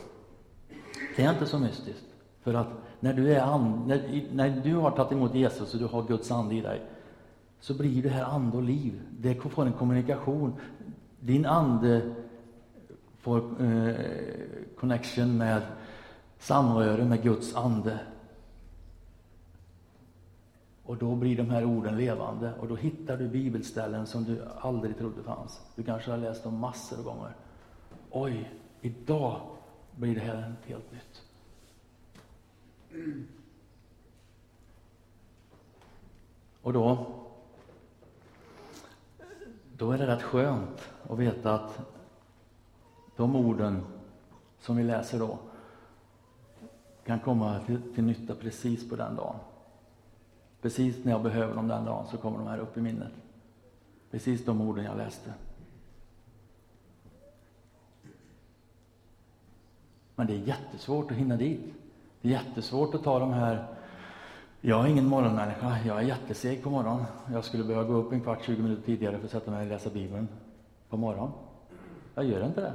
Det 1.16 1.24
är 1.24 1.34
inte 1.34 1.46
så 1.46 1.60
mystiskt. 1.60 2.06
För 2.42 2.54
att 2.54 2.68
när 3.00 3.14
du, 3.14 3.34
är 3.34 3.42
and, 3.42 3.88
när, 3.88 4.28
när 4.34 4.50
du 4.50 4.76
har 4.76 4.92
tagit 4.92 5.12
emot 5.12 5.36
Jesus 5.36 5.74
och 5.74 5.80
du 5.80 5.86
har 5.86 6.04
Guds 6.04 6.32
ande 6.32 6.56
i 6.56 6.62
dig, 6.62 6.82
så 7.60 7.74
blir 7.74 8.04
det 8.04 8.10
här 8.10 8.24
ande 8.24 8.58
och 8.58 8.64
liv. 8.64 9.02
Det 9.20 9.36
får 9.36 9.66
en 9.66 9.74
kommunikation. 9.74 10.54
Din 11.20 11.46
ande 11.46 12.16
får 13.28 13.62
eh, 13.64 13.96
connection 14.80 15.38
med 15.38 15.62
samröre 16.40 17.06
med 17.06 17.24
Guds 17.24 17.56
ande. 17.56 18.00
Och 20.84 20.98
då 20.98 21.16
blir 21.16 21.38
de 21.38 21.50
här 21.50 21.66
orden 21.66 21.98
levande 21.98 22.54
och 22.54 22.68
då 22.68 22.76
hittar 22.76 23.18
du 23.18 23.28
bibelställen 23.28 24.08
som 24.08 24.24
du 24.24 24.42
aldrig 24.60 24.98
trodde 24.98 25.24
fanns. 25.24 25.62
Du 25.76 25.84
kanske 25.84 26.12
har 26.12 26.18
läst 26.18 26.44
dem 26.44 26.60
massor 26.60 26.98
av 26.98 27.04
gånger. 27.04 27.36
Oj, 28.12 28.52
idag 28.82 29.42
blir 29.96 30.16
det 30.16 30.22
här 30.22 30.56
helt 30.66 30.92
nytt. 30.92 31.22
Och 36.62 36.74
då, 36.74 37.06
då 39.78 39.92
är 39.92 39.98
det 39.98 40.08
rätt 40.08 40.24
skönt 40.24 40.90
att 41.10 41.20
veta 41.20 41.54
att 41.54 41.97
de 43.18 43.36
orden 43.36 43.82
som 44.60 44.78
vi 44.78 44.84
läser 44.84 45.20
då 45.20 45.38
kan 47.06 47.20
komma 47.20 47.60
till, 47.66 47.94
till 47.96 48.04
nytta 48.04 48.36
precis 48.36 48.90
på 48.90 48.96
den 48.96 49.16
dagen. 49.16 49.36
Precis 50.62 51.06
när 51.06 51.12
jag 51.12 51.24
behöver 51.24 51.56
dem 51.56 51.68
den 51.68 51.86
dagen 51.86 52.08
så 52.08 52.18
kommer 52.18 52.38
de 52.38 52.48
här 52.48 52.60
upp 52.60 52.78
i 52.78 52.82
minnet. 52.82 53.12
Precis 54.12 54.46
de 54.46 54.62
orden 54.62 54.86
jag 54.86 54.98
läste. 54.98 55.34
Men 60.16 60.28
det 60.28 60.34
är 60.34 60.38
jättesvårt 60.38 61.12
att 61.12 61.18
hinna 61.18 61.36
dit. 61.36 61.74
Det 62.22 62.28
är 62.28 62.32
jättesvårt 62.32 62.96
att 62.96 63.04
ta 63.04 63.20
de 63.20 63.34
här 63.34 63.78
jag 64.62 64.86
är 64.86 64.90
ingen 64.90 65.06
morgonmänniska. 65.06 65.78
Jag 65.86 65.98
är 65.98 66.02
jätteseg 66.02 66.64
på 66.64 66.70
morgonen. 66.70 67.06
Jag 67.32 67.46
skulle 67.46 67.64
behöva 67.64 67.88
gå 67.88 67.94
upp 67.94 68.12
en 68.12 68.22
kvart, 68.22 68.46
20 68.46 68.62
minuter 68.62 68.84
tidigare 68.84 69.18
för 69.18 69.26
att 69.26 69.32
sätta 69.32 69.52
mig 69.52 69.62
och 69.62 69.68
läsa 69.68 69.90
Bibeln 69.90 70.28
på 70.90 70.98
morgonen. 70.98 71.32
Jag 72.16 72.26
gör 72.26 72.46
inte 72.46 72.62
det, 72.62 72.74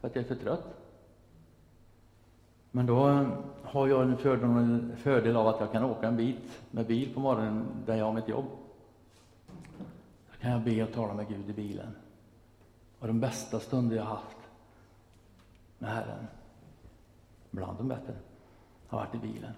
för 0.00 0.08
att 0.08 0.16
jag 0.16 0.24
är 0.24 0.28
för 0.28 0.34
trött. 0.34 0.78
Men 2.70 2.86
då 2.86 3.08
eh, 3.08 3.28
har 3.62 3.88
jag 3.88 4.02
en 4.02 4.16
fördel, 4.16 4.96
fördel 4.96 5.36
av 5.36 5.46
att 5.46 5.60
jag 5.60 5.72
kan 5.72 5.84
åka 5.84 6.08
en 6.08 6.16
bit 6.16 6.62
med 6.70 6.86
bil 6.86 7.14
på 7.14 7.20
morgonen 7.20 7.66
där 7.86 7.96
jag 7.96 8.04
har 8.04 8.12
mitt 8.12 8.28
jobb. 8.28 8.46
Då 10.30 10.40
kan 10.40 10.50
jag 10.50 10.62
be 10.62 10.82
och 10.82 10.92
tala 10.92 11.14
med 11.14 11.28
Gud 11.28 11.50
i 11.50 11.52
bilen. 11.52 11.96
Och 12.98 13.06
de 13.06 13.20
bästa 13.20 13.60
stunder 13.60 13.96
jag 13.96 14.04
haft 14.04 14.36
med 15.78 15.90
Herren, 15.90 16.26
bland 17.50 17.78
de 17.78 17.88
bättre, 17.88 18.14
har 18.88 18.98
varit 18.98 19.14
i 19.14 19.18
bilen. 19.18 19.52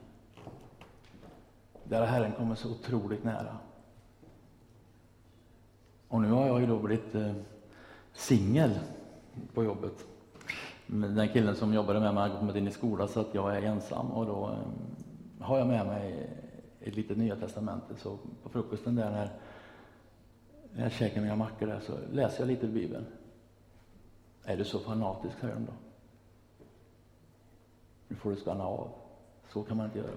Där 1.85 2.01
har 2.01 2.07
Herren 2.07 2.33
kommit 2.33 2.59
så 2.59 2.71
otroligt 2.71 3.25
nära. 3.25 3.57
Och 6.09 6.21
nu 6.21 6.31
har 6.31 6.47
jag 6.47 6.61
ju 6.61 6.67
då 6.67 6.79
blivit 6.79 7.15
eh, 7.15 7.33
singel 8.13 8.79
på 9.55 9.65
jobbet. 9.65 10.07
Den 10.93 11.29
killen 11.29 11.57
som 11.57 11.75
jobbade 11.75 12.01
med 12.01 12.15
mig 12.15 12.29
har 12.29 12.39
kommit 12.39 12.57
in 12.57 12.69
i 12.69 12.71
skolan 12.71 13.09
så 13.09 13.21
att 13.21 13.35
jag 13.35 13.57
är 13.57 13.63
ensam 13.63 14.11
och 14.11 14.27
då 14.27 14.49
eh, 14.49 15.45
har 15.45 15.59
jag 15.59 15.67
med 15.67 15.87
mig 15.87 16.31
ett 16.81 16.97
litet 16.97 17.19
Nya 17.19 17.37
Testamentet. 17.37 17.99
Så 17.99 18.19
på 18.43 18.49
frukosten 18.49 18.95
där 18.95 19.11
när 19.11 19.31
jag 20.83 20.93
käkar 20.93 21.21
mina 21.21 21.37
mackor 21.37 21.67
där 21.67 21.81
så 21.81 21.93
läser 22.13 22.41
jag 22.41 22.49
lite 22.49 22.67
ur 22.67 22.73
Bibeln. 22.73 23.07
Är 24.45 24.57
du 24.57 24.65
så 24.65 24.79
fanatisk, 24.79 25.41
säger 25.41 25.55
de 25.55 25.65
då. 25.65 25.73
Nu 28.09 28.17
får 28.17 28.31
du 28.31 28.37
skanna 28.37 28.65
av. 28.65 28.89
Så 29.53 29.63
kan 29.63 29.77
man 29.77 29.87
inte 29.87 29.99
göra. 29.99 30.11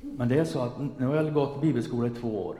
Men 0.00 0.28
det 0.28 0.38
är 0.38 0.44
så 0.44 0.60
att 0.60 0.78
nu 0.98 1.06
har 1.06 1.16
jag 1.16 1.34
gått 1.34 1.60
bibelskola 1.60 2.06
i 2.06 2.10
två 2.10 2.46
år. 2.46 2.56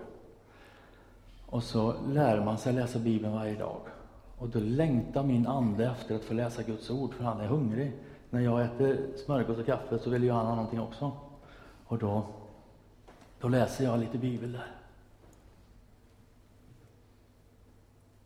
Och 1.46 1.62
så 1.62 1.94
lär 2.08 2.44
man 2.44 2.58
sig 2.58 2.72
läsa 2.72 2.98
Bibeln 2.98 3.32
varje 3.32 3.54
dag. 3.54 3.80
Och 4.44 4.50
då 4.50 4.58
längtar 4.58 5.22
min 5.22 5.46
ande 5.46 5.86
efter 5.86 6.16
att 6.16 6.24
få 6.24 6.34
läsa 6.34 6.62
Guds 6.62 6.90
ord, 6.90 7.14
för 7.14 7.24
han 7.24 7.40
är 7.40 7.46
hungrig. 7.46 7.92
När 8.30 8.40
jag 8.40 8.64
äter 8.64 9.16
smörgås 9.16 9.58
och 9.58 9.66
kaffe 9.66 9.98
så 9.98 10.10
vill 10.10 10.22
ju 10.22 10.30
han 10.30 10.46
ha 10.46 10.54
någonting 10.54 10.80
också. 10.80 11.12
Och 11.84 11.98
då, 11.98 12.26
då 13.40 13.48
läser 13.48 13.84
jag 13.84 14.00
lite 14.00 14.18
Bibel 14.18 14.52
där. 14.52 14.66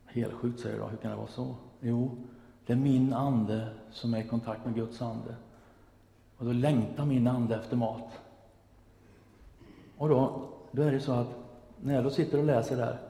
Helsjukt, 0.06 0.60
säger 0.60 0.74
du 0.74 0.80
då. 0.80 0.88
Hur 0.88 0.96
kan 0.96 1.10
det 1.10 1.16
vara 1.16 1.26
så? 1.26 1.54
Jo, 1.80 2.10
det 2.66 2.72
är 2.72 2.76
min 2.76 3.12
ande 3.12 3.68
som 3.90 4.14
är 4.14 4.18
i 4.18 4.28
kontakt 4.28 4.64
med 4.64 4.74
Guds 4.74 5.02
ande. 5.02 5.36
Och 6.36 6.44
då 6.44 6.52
längtar 6.52 7.04
min 7.04 7.26
ande 7.26 7.56
efter 7.56 7.76
mat. 7.76 8.12
Och 9.96 10.08
då, 10.08 10.48
då 10.70 10.82
är 10.82 10.92
det 10.92 11.00
så 11.00 11.12
att 11.12 11.28
när 11.80 11.94
jag 11.94 12.04
då 12.04 12.10
sitter 12.10 12.38
och 12.38 12.44
läser 12.44 12.76
där 12.76 13.07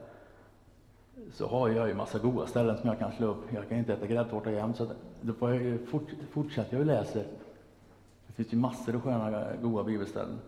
så 1.33 1.47
har 1.47 1.69
jag 1.69 1.87
ju 1.87 1.93
massa 1.93 2.19
goda 2.19 2.47
ställen 2.47 2.77
som 2.77 2.89
jag 2.89 2.99
kan 2.99 3.11
slå 3.11 3.27
upp. 3.27 3.53
Jag 3.53 3.69
kan 3.69 3.77
inte 3.77 3.93
äta 3.93 4.07
gräddtårta 4.07 4.51
jämt, 4.51 4.77
så 4.77 4.87
då 5.21 5.33
får 5.33 5.53
jag 5.53 5.87
fort, 5.87 6.09
fortsätter 6.31 6.73
jag 6.73 6.79
och 6.79 6.85
läser. 6.85 7.27
Det 8.27 8.33
finns 8.33 8.53
ju 8.53 8.57
massor 8.57 8.95
av 8.95 9.01
sköna, 9.01 9.55
goda 9.61 9.83
bibelställen. 9.83 10.39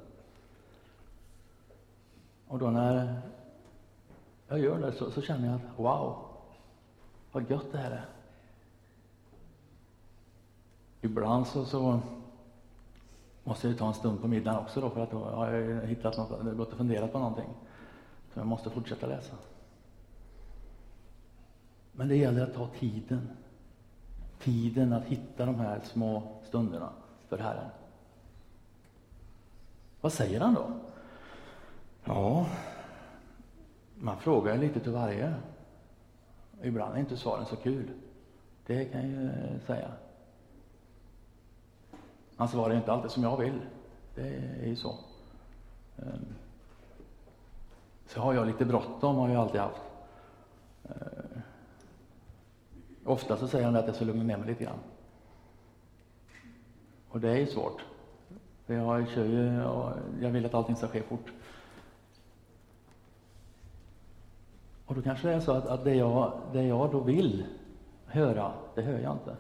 Och 2.48 2.60
då 2.60 2.70
när 2.70 3.22
jag 4.48 4.60
gör 4.60 4.80
det 4.80 4.92
så, 4.92 5.12
så 5.12 5.22
känner 5.22 5.48
jag 5.48 5.56
att 5.56 5.80
wow, 5.80 6.16
vad 7.32 7.50
gött 7.50 7.72
det 7.72 7.78
här 7.78 7.92
är. 7.92 8.06
Ibland 11.02 11.48
så, 11.48 11.66
så 11.66 12.00
måste 13.44 13.68
jag 13.68 13.78
ta 13.78 13.88
en 13.88 13.94
stund 13.94 14.22
på 14.22 14.28
middagen 14.28 14.60
också 14.60 14.82
då, 14.82 14.90
för 14.90 15.02
att 15.02 15.12
då 15.12 15.18
har 15.18 15.52
jag 15.52 15.88
hittat 15.88 16.18
något, 16.18 16.58
gått 16.58 16.72
och 16.72 16.78
funderat 16.78 17.12
på 17.12 17.20
någonting. 17.20 17.50
Så 18.34 18.40
jag 18.40 18.48
måste 18.48 18.70
fortsätta 18.70 19.08
läsa. 19.08 19.36
Men 21.92 22.08
det 22.08 22.16
gäller 22.16 22.44
att 22.44 22.54
ta 22.54 22.68
tiden. 22.68 23.30
Tiden 24.40 24.94
att 24.94 25.04
hitta 25.04 25.46
de 25.46 25.56
här 25.56 25.80
små 25.84 26.24
stunderna 26.48 26.90
för 27.30 27.38
Herren. 27.38 27.70
Vad 30.02 30.14
säger 30.14 30.40
han 30.40 30.54
då? 30.54 30.72
Ja, 32.04 32.46
man 33.96 34.18
frågar 34.18 34.58
lite 34.58 34.80
till 34.80 34.92
varje. 34.92 35.34
Ibland 36.62 36.96
är 36.96 37.00
inte 37.00 37.18
svaren 37.18 37.46
så 37.46 37.56
kul. 37.56 37.90
Det 38.66 38.86
kan 38.86 39.02
jag 39.02 39.10
ju 39.12 39.60
säga. 39.66 39.92
Han 42.36 42.48
svarar 42.48 42.76
inte 42.76 42.92
alltid 42.92 43.12
som 43.12 43.24
jag 43.24 43.38
vill. 43.38 43.62
Det 44.16 44.28
är 44.62 44.66
ju 44.66 44.76
så. 44.76 44.96
Ehm, 45.98 46.26
så 48.08 48.22
har 48.22 48.34
jag 48.34 48.48
lite 48.48 48.66
bråttom, 48.66 49.16
har 49.16 49.30
jag 49.30 49.42
alltid 49.42 49.62
haft. 49.62 49.82
Ehm, 50.84 51.21
Ofta 53.06 53.38
så 53.38 53.48
säger 53.48 53.66
han 53.66 53.76
att 53.76 53.88
jag 53.88 53.96
ska 53.96 54.06
lugna 54.06 54.24
ner 54.24 54.38
mig 54.38 54.48
lite 54.48 54.64
grann. 54.64 54.80
Och 57.10 57.20
det 57.20 57.30
är 57.30 57.38
ju 57.38 57.48
svårt. 57.48 57.86
För 58.66 58.74
jag 58.74 59.10
kör 59.10 59.26
ju, 59.26 59.64
och 59.64 59.92
jag 60.22 60.30
vill 60.30 60.46
att 60.46 60.54
allting 60.54 60.76
ska 60.76 60.88
ske 60.88 61.02
fort. 61.02 61.32
Och 64.86 64.96
då 64.96 65.02
kanske 65.02 65.28
det 65.28 65.34
är 65.34 65.40
så 65.40 65.52
att, 65.52 65.68
att 65.68 65.84
det, 65.84 65.96
jag, 65.96 66.34
det 66.54 66.64
jag 66.64 66.92
då 66.92 67.00
vill 67.00 67.46
höra, 68.06 68.52
det 68.76 68.82
hör 68.82 69.00
jag 69.00 69.12
inte. 69.12 69.36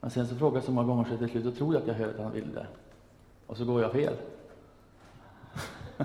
Men 0.00 0.10
sen 0.10 0.26
så 0.26 0.36
frågar 0.36 0.56
jag 0.56 0.64
så 0.64 0.72
många 0.72 0.86
gånger 0.86 1.04
så 1.04 1.16
till 1.16 1.28
slut, 1.28 1.44
då 1.44 1.50
tror 1.50 1.74
jag 1.74 1.82
att 1.82 1.88
jag 1.88 1.94
hör 1.94 2.08
att 2.08 2.20
han 2.20 2.32
vill 2.32 2.52
det. 2.52 2.66
Och 3.46 3.56
så 3.56 3.64
går 3.64 3.82
jag 3.82 3.92
fel. 3.92 4.14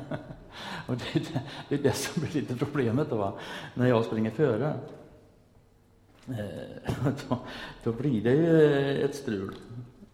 och 0.88 0.96
det 0.98 1.16
är 1.16 1.20
det, 1.20 1.42
det 1.70 1.76
är 1.76 1.84
det, 1.84 1.92
som 1.92 2.22
blir 2.22 2.34
lite 2.34 2.56
problemet 2.56 3.10
då, 3.10 3.34
när 3.74 3.88
jag 3.88 4.06
springer 4.06 4.32
före. 4.32 4.74
Eh, 6.30 6.94
då, 7.30 7.38
då, 7.84 7.92
blir 7.92 8.24
det 8.24 8.34
ju 8.34 8.64
eh, 8.64 9.06
ett 9.06 9.16
strul. 9.16 9.56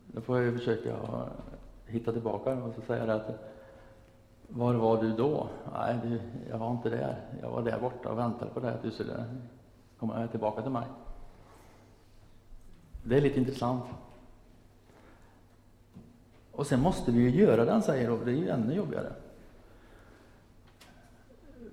Då 0.08 0.22
får 0.22 0.42
jag 0.42 0.54
försöka 0.54 0.96
hitta 1.86 2.12
tillbaka 2.12 2.54
och 2.54 2.74
så 2.76 2.82
säga 2.82 3.14
att 3.14 3.56
var 4.48 4.74
var 4.74 5.04
du 5.04 5.12
då? 5.12 5.50
Nej, 5.74 6.00
du, 6.04 6.20
jag 6.50 6.58
var 6.58 6.72
inte 6.72 6.90
där. 6.90 7.22
Jag 7.42 7.50
var 7.50 7.62
där 7.62 7.80
borta 7.80 8.10
och 8.10 8.18
väntade 8.18 8.52
på 8.52 8.60
det 8.60 8.74
att 8.74 8.84
du 8.84 8.92
skulle 8.92 9.26
komma 10.00 10.28
tillbaka 10.28 10.62
till 10.62 10.72
mig. 10.72 10.88
Det 13.04 13.18
är 13.18 13.22
lite 13.22 13.40
intressant. 13.40 13.84
Och 16.52 16.68
sen 16.68 16.80
måste 16.80 17.12
vi 17.12 17.20
ju 17.20 17.42
göra 17.42 17.66
det 17.66 17.82
säger, 17.82 18.10
då. 18.10 18.18
det 18.18 18.32
är 18.32 18.36
ju 18.36 18.50
ännu 18.50 18.74
jobbigare. 18.74 19.12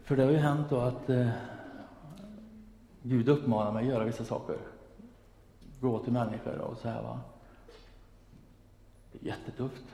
För 0.05 0.17
det 0.17 0.23
har 0.23 0.31
ju 0.31 0.37
hänt 0.37 0.67
då 0.71 0.81
att 0.81 1.11
eh, 1.11 1.29
Gud 3.03 3.29
uppmanar 3.29 3.73
mig 3.73 3.83
att 3.83 3.91
göra 3.91 4.05
vissa 4.05 4.25
saker. 4.25 4.57
Gå 5.81 5.99
till 5.99 6.13
människor 6.13 6.59
och 6.59 6.79
så 6.79 6.89
här 6.89 7.03
va. 7.03 7.21
Det 9.13 9.19
är 9.19 9.27
jättetufft. 9.27 9.85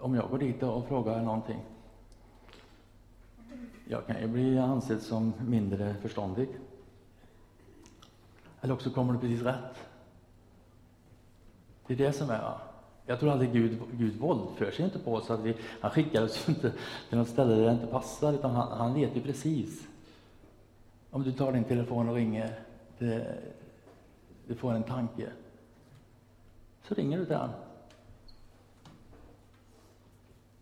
Om 0.00 0.14
jag 0.14 0.30
går 0.30 0.38
dit 0.38 0.62
och 0.62 0.88
frågar 0.88 1.22
någonting. 1.22 1.60
Jag 3.88 4.06
kan 4.06 4.20
ju 4.20 4.28
bli 4.28 4.58
ansedd 4.58 5.02
som 5.02 5.32
mindre 5.40 5.94
förståndig. 5.94 6.48
Eller 8.60 8.74
också 8.74 8.90
kommer 8.90 9.12
det 9.12 9.18
precis 9.18 9.42
rätt. 9.42 9.88
Det 11.86 11.94
är 11.94 11.98
det 11.98 12.12
som 12.12 12.30
är. 12.30 12.58
Jag 13.06 13.20
tror 13.20 13.30
aldrig 13.30 13.52
Gud, 13.52 13.80
Gud 13.92 14.16
våldför 14.16 14.70
sig 14.70 14.84
inte 14.84 14.98
på 14.98 15.14
oss. 15.14 15.30
Att 15.30 15.40
vi, 15.40 15.56
han 15.80 15.90
skickar 15.90 16.22
oss 16.24 16.48
inte 16.48 16.72
till 17.08 17.18
något 17.18 17.28
ställe 17.28 17.54
där 17.54 17.64
det 17.66 17.72
inte 17.72 17.86
passar, 17.86 18.32
utan 18.32 18.50
han, 18.50 18.78
han 18.78 18.94
vet 18.94 19.16
ju 19.16 19.20
precis. 19.20 19.88
Om 21.14 21.22
du 21.22 21.32
tar 21.32 21.52
din 21.52 21.64
telefon 21.64 22.08
och 22.08 22.14
ringer 22.14 22.58
det, 22.98 23.38
du 24.46 24.54
får 24.54 24.72
en 24.72 24.82
tanke, 24.82 25.32
så 26.82 26.94
ringer 26.94 27.18
du 27.18 27.26
till 27.26 27.36
honom. 27.36 27.54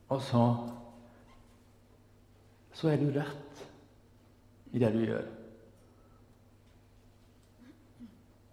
Och 0.07 0.23
så, 0.23 0.69
så 2.73 2.89
är 2.89 2.99
du 2.99 3.11
rätt 3.13 3.69
i 4.71 4.79
det 4.79 4.91
du 4.91 5.07
gör. 5.07 5.25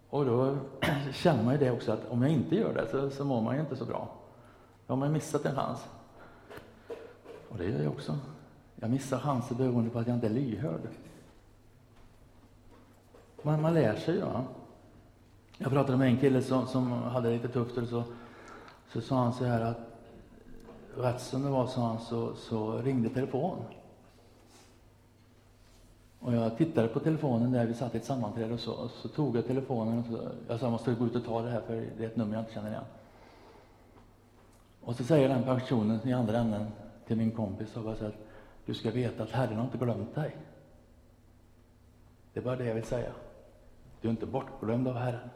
Och 0.08 0.24
då 0.24 0.56
känner 1.12 1.44
man 1.44 1.54
ju 1.54 1.60
det 1.60 1.70
också 1.70 1.92
att 1.92 2.08
om 2.08 2.22
jag 2.22 2.32
inte 2.32 2.56
gör 2.56 2.74
det 2.74 2.88
så, 2.90 3.10
så 3.10 3.24
mår 3.24 3.40
man 3.40 3.54
ju 3.54 3.60
inte 3.60 3.76
så 3.76 3.84
bra. 3.84 4.14
Då 4.86 4.92
har 4.92 4.98
man 4.98 5.12
missat 5.12 5.44
en 5.44 5.54
chans. 5.54 5.88
Och 7.48 7.58
det 7.58 7.64
gör 7.64 7.82
jag 7.82 7.92
också. 7.92 8.18
Jag 8.76 8.90
missar 8.90 9.18
chanser 9.18 9.54
beroende 9.54 9.90
på 9.90 9.98
att 9.98 10.06
jag 10.06 10.16
inte 10.16 10.26
är 10.26 10.30
lyhörd. 10.30 10.88
Man, 13.48 13.62
man 13.62 13.74
lär 13.74 13.96
sig, 13.96 14.18
ja. 14.18 14.44
Jag 15.58 15.72
pratade 15.72 15.98
med 15.98 16.08
en 16.08 16.18
kille 16.18 16.42
som, 16.42 16.66
som 16.66 16.92
hade 16.92 17.30
lite 17.30 17.48
tufft, 17.48 17.78
och 17.78 17.88
så, 17.88 18.04
så 18.92 19.00
sa 19.00 19.16
han 19.16 19.32
så 19.32 19.44
här 19.44 19.60
att 19.60 19.78
rätt 20.96 21.20
som 21.20 21.42
det 21.42 21.50
var, 21.50 21.66
sa 21.66 21.86
han, 21.86 22.00
så, 22.00 22.34
så 22.34 22.78
ringde 22.78 23.08
telefon. 23.08 23.58
Och 26.18 26.34
jag 26.34 26.56
tittade 26.56 26.88
på 26.88 27.00
telefonen 27.00 27.52
där 27.52 27.66
vi 27.66 27.74
satt 27.74 27.94
i 27.94 27.98
ett 27.98 28.04
sammanträde 28.04 28.54
och 28.54 28.60
så, 28.60 28.72
och 28.72 28.90
så 28.90 29.08
tog 29.08 29.36
jag 29.36 29.46
telefonen 29.46 29.98
och 29.98 30.04
så, 30.06 30.28
jag 30.48 30.60
sa 30.60 30.66
jag 30.66 30.72
måste 30.72 30.94
gå 30.94 31.06
ut 31.06 31.16
och 31.16 31.24
ta 31.24 31.42
det 31.42 31.50
här 31.50 31.60
för 31.60 31.86
det 31.96 32.04
är 32.04 32.08
ett 32.08 32.16
nummer 32.16 32.34
jag 32.34 32.42
inte 32.42 32.52
känner 32.52 32.70
igen. 32.70 32.84
Och 34.80 34.96
så 34.96 35.04
säger 35.04 35.28
den 35.28 35.44
personen 35.44 36.08
i 36.08 36.12
andra 36.12 36.38
änden 36.38 36.66
till 37.06 37.16
min 37.16 37.30
kompis 37.30 37.76
och 37.76 37.84
bara 37.84 37.96
så 37.96 38.06
att 38.06 38.26
du 38.66 38.74
ska 38.74 38.90
veta 38.90 39.22
att 39.22 39.30
Herren 39.30 39.56
har 39.56 39.64
inte 39.64 39.78
glömt 39.78 40.14
dig. 40.14 40.36
Det 42.32 42.40
är 42.40 42.44
bara 42.44 42.56
det 42.56 42.64
jag 42.64 42.74
vill 42.74 42.84
säga. 42.84 43.12
Du 44.00 44.08
är 44.08 44.12
inte 44.12 44.26
bortglömd 44.26 44.88
av 44.88 44.94
Herren. 44.94 45.28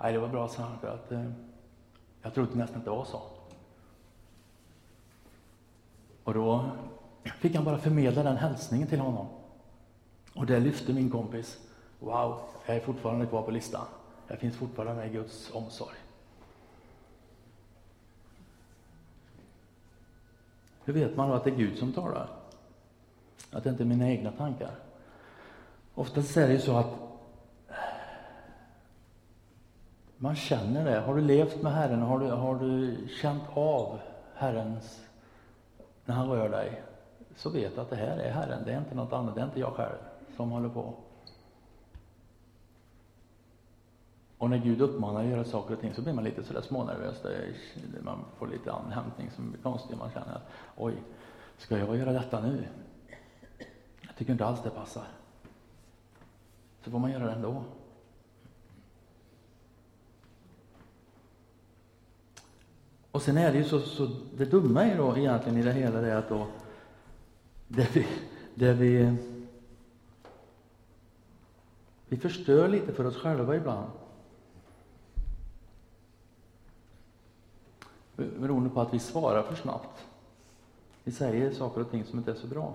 Nej, 0.00 0.12
det 0.12 0.18
var 0.18 0.28
bra, 0.28 0.48
sa 0.48 0.62
han, 0.62 0.78
för 0.78 0.88
att 0.88 1.12
eh, 1.12 1.30
jag 2.22 2.34
trodde 2.34 2.54
nästan 2.54 2.76
inte 2.76 2.90
det 2.90 2.96
var 2.96 3.04
så. 3.04 3.22
Och 6.24 6.34
då 6.34 6.70
fick 7.40 7.54
han 7.54 7.64
bara 7.64 7.78
förmedla 7.78 8.22
den 8.22 8.36
hälsningen 8.36 8.88
till 8.88 9.00
honom. 9.00 9.26
Och 10.34 10.46
det 10.46 10.60
lyfte 10.60 10.92
min 10.92 11.10
kompis. 11.10 11.58
Wow, 12.00 12.40
jag 12.66 12.76
är 12.76 12.80
fortfarande 12.80 13.26
kvar 13.26 13.42
på 13.42 13.50
listan. 13.50 13.86
Jag 14.28 14.38
finns 14.38 14.56
fortfarande 14.56 14.94
med 14.94 15.10
i 15.10 15.12
Guds 15.12 15.50
omsorg. 15.54 15.96
Hur 20.84 20.92
vet 20.92 21.16
man 21.16 21.28
då 21.28 21.34
att 21.34 21.44
det 21.44 21.50
är 21.50 21.56
Gud 21.56 21.78
som 21.78 21.92
talar? 21.92 22.28
Att 23.50 23.64
det 23.64 23.70
inte 23.70 23.82
är 23.82 23.86
mina 23.86 24.08
egna 24.08 24.32
tankar? 24.32 24.70
Oftast 25.98 26.36
är 26.36 26.46
det 26.46 26.52
ju 26.52 26.58
så 26.58 26.76
att 26.76 26.94
man 30.16 30.36
känner 30.36 30.84
det. 30.84 31.00
Har 31.00 31.14
du 31.14 31.20
levt 31.20 31.62
med 31.62 31.72
Herren, 31.72 32.02
har 32.02 32.18
du, 32.18 32.26
har 32.26 32.54
du 32.54 32.96
känt 33.20 33.42
av 33.54 33.98
Herrens, 34.34 35.06
när 36.04 36.14
han 36.14 36.28
rör 36.28 36.48
dig, 36.48 36.82
så 37.36 37.50
vet 37.50 37.74
du 37.74 37.80
att 37.80 37.90
det 37.90 37.96
här 37.96 38.16
är 38.16 38.30
Herren, 38.30 38.62
det 38.64 38.72
är 38.72 38.78
inte 38.78 38.94
något 38.94 39.12
annat, 39.12 39.34
det 39.34 39.40
är 39.40 39.44
inte 39.44 39.60
jag 39.60 39.72
själv 39.72 39.96
som 40.36 40.50
håller 40.50 40.68
på. 40.68 40.94
Och 44.38 44.50
när 44.50 44.58
Gud 44.58 44.80
uppmanar 44.80 45.20
att 45.20 45.30
göra 45.30 45.44
saker 45.44 45.74
och 45.74 45.80
ting 45.80 45.94
så 45.94 46.02
blir 46.02 46.12
man 46.12 46.24
lite 46.24 46.44
sådär 46.44 46.60
smånervös. 46.60 47.22
Man 48.00 48.24
får 48.36 48.46
lite 48.46 48.72
anhämtning 48.72 49.30
som 49.30 49.50
blir 49.50 49.62
konstig. 49.62 49.96
Man 49.96 50.10
känner 50.10 50.34
att 50.34 50.48
oj, 50.76 50.94
ska 51.56 51.78
jag 51.78 51.96
göra 51.96 52.12
detta 52.12 52.40
nu? 52.40 52.66
Jag 54.00 54.16
tycker 54.16 54.32
inte 54.32 54.46
alls 54.46 54.62
det 54.62 54.70
passar. 54.70 55.04
Så 56.88 56.92
får 56.92 56.98
man 56.98 57.10
göra 57.10 57.26
det 57.26 57.32
ändå. 57.32 57.64
Och 63.10 63.22
sen 63.22 63.36
är 63.36 63.52
det 63.52 63.58
ju 63.58 63.64
så, 63.64 63.80
så 63.80 64.06
det 64.36 64.44
dumma 64.44 64.84
är 64.84 64.96
då 64.96 65.16
egentligen 65.16 65.58
i 65.58 65.62
det 65.62 65.72
hela 65.72 66.00
det 66.00 66.18
att 66.18 66.28
då 66.28 66.46
det 67.68 67.96
vi, 67.96 68.06
det 68.54 68.72
vi 68.72 69.16
vi 72.08 72.16
förstör 72.16 72.68
lite 72.68 72.92
för 72.92 73.04
oss 73.04 73.16
själva 73.16 73.56
ibland. 73.56 73.90
Beroende 78.16 78.70
på 78.70 78.80
att 78.80 78.94
vi 78.94 78.98
svarar 78.98 79.42
för 79.42 79.54
snabbt. 79.54 80.06
Vi 81.04 81.12
säger 81.12 81.52
saker 81.52 81.80
och 81.80 81.90
ting 81.90 82.04
som 82.04 82.18
inte 82.18 82.30
är 82.30 82.36
så 82.36 82.46
bra. 82.46 82.74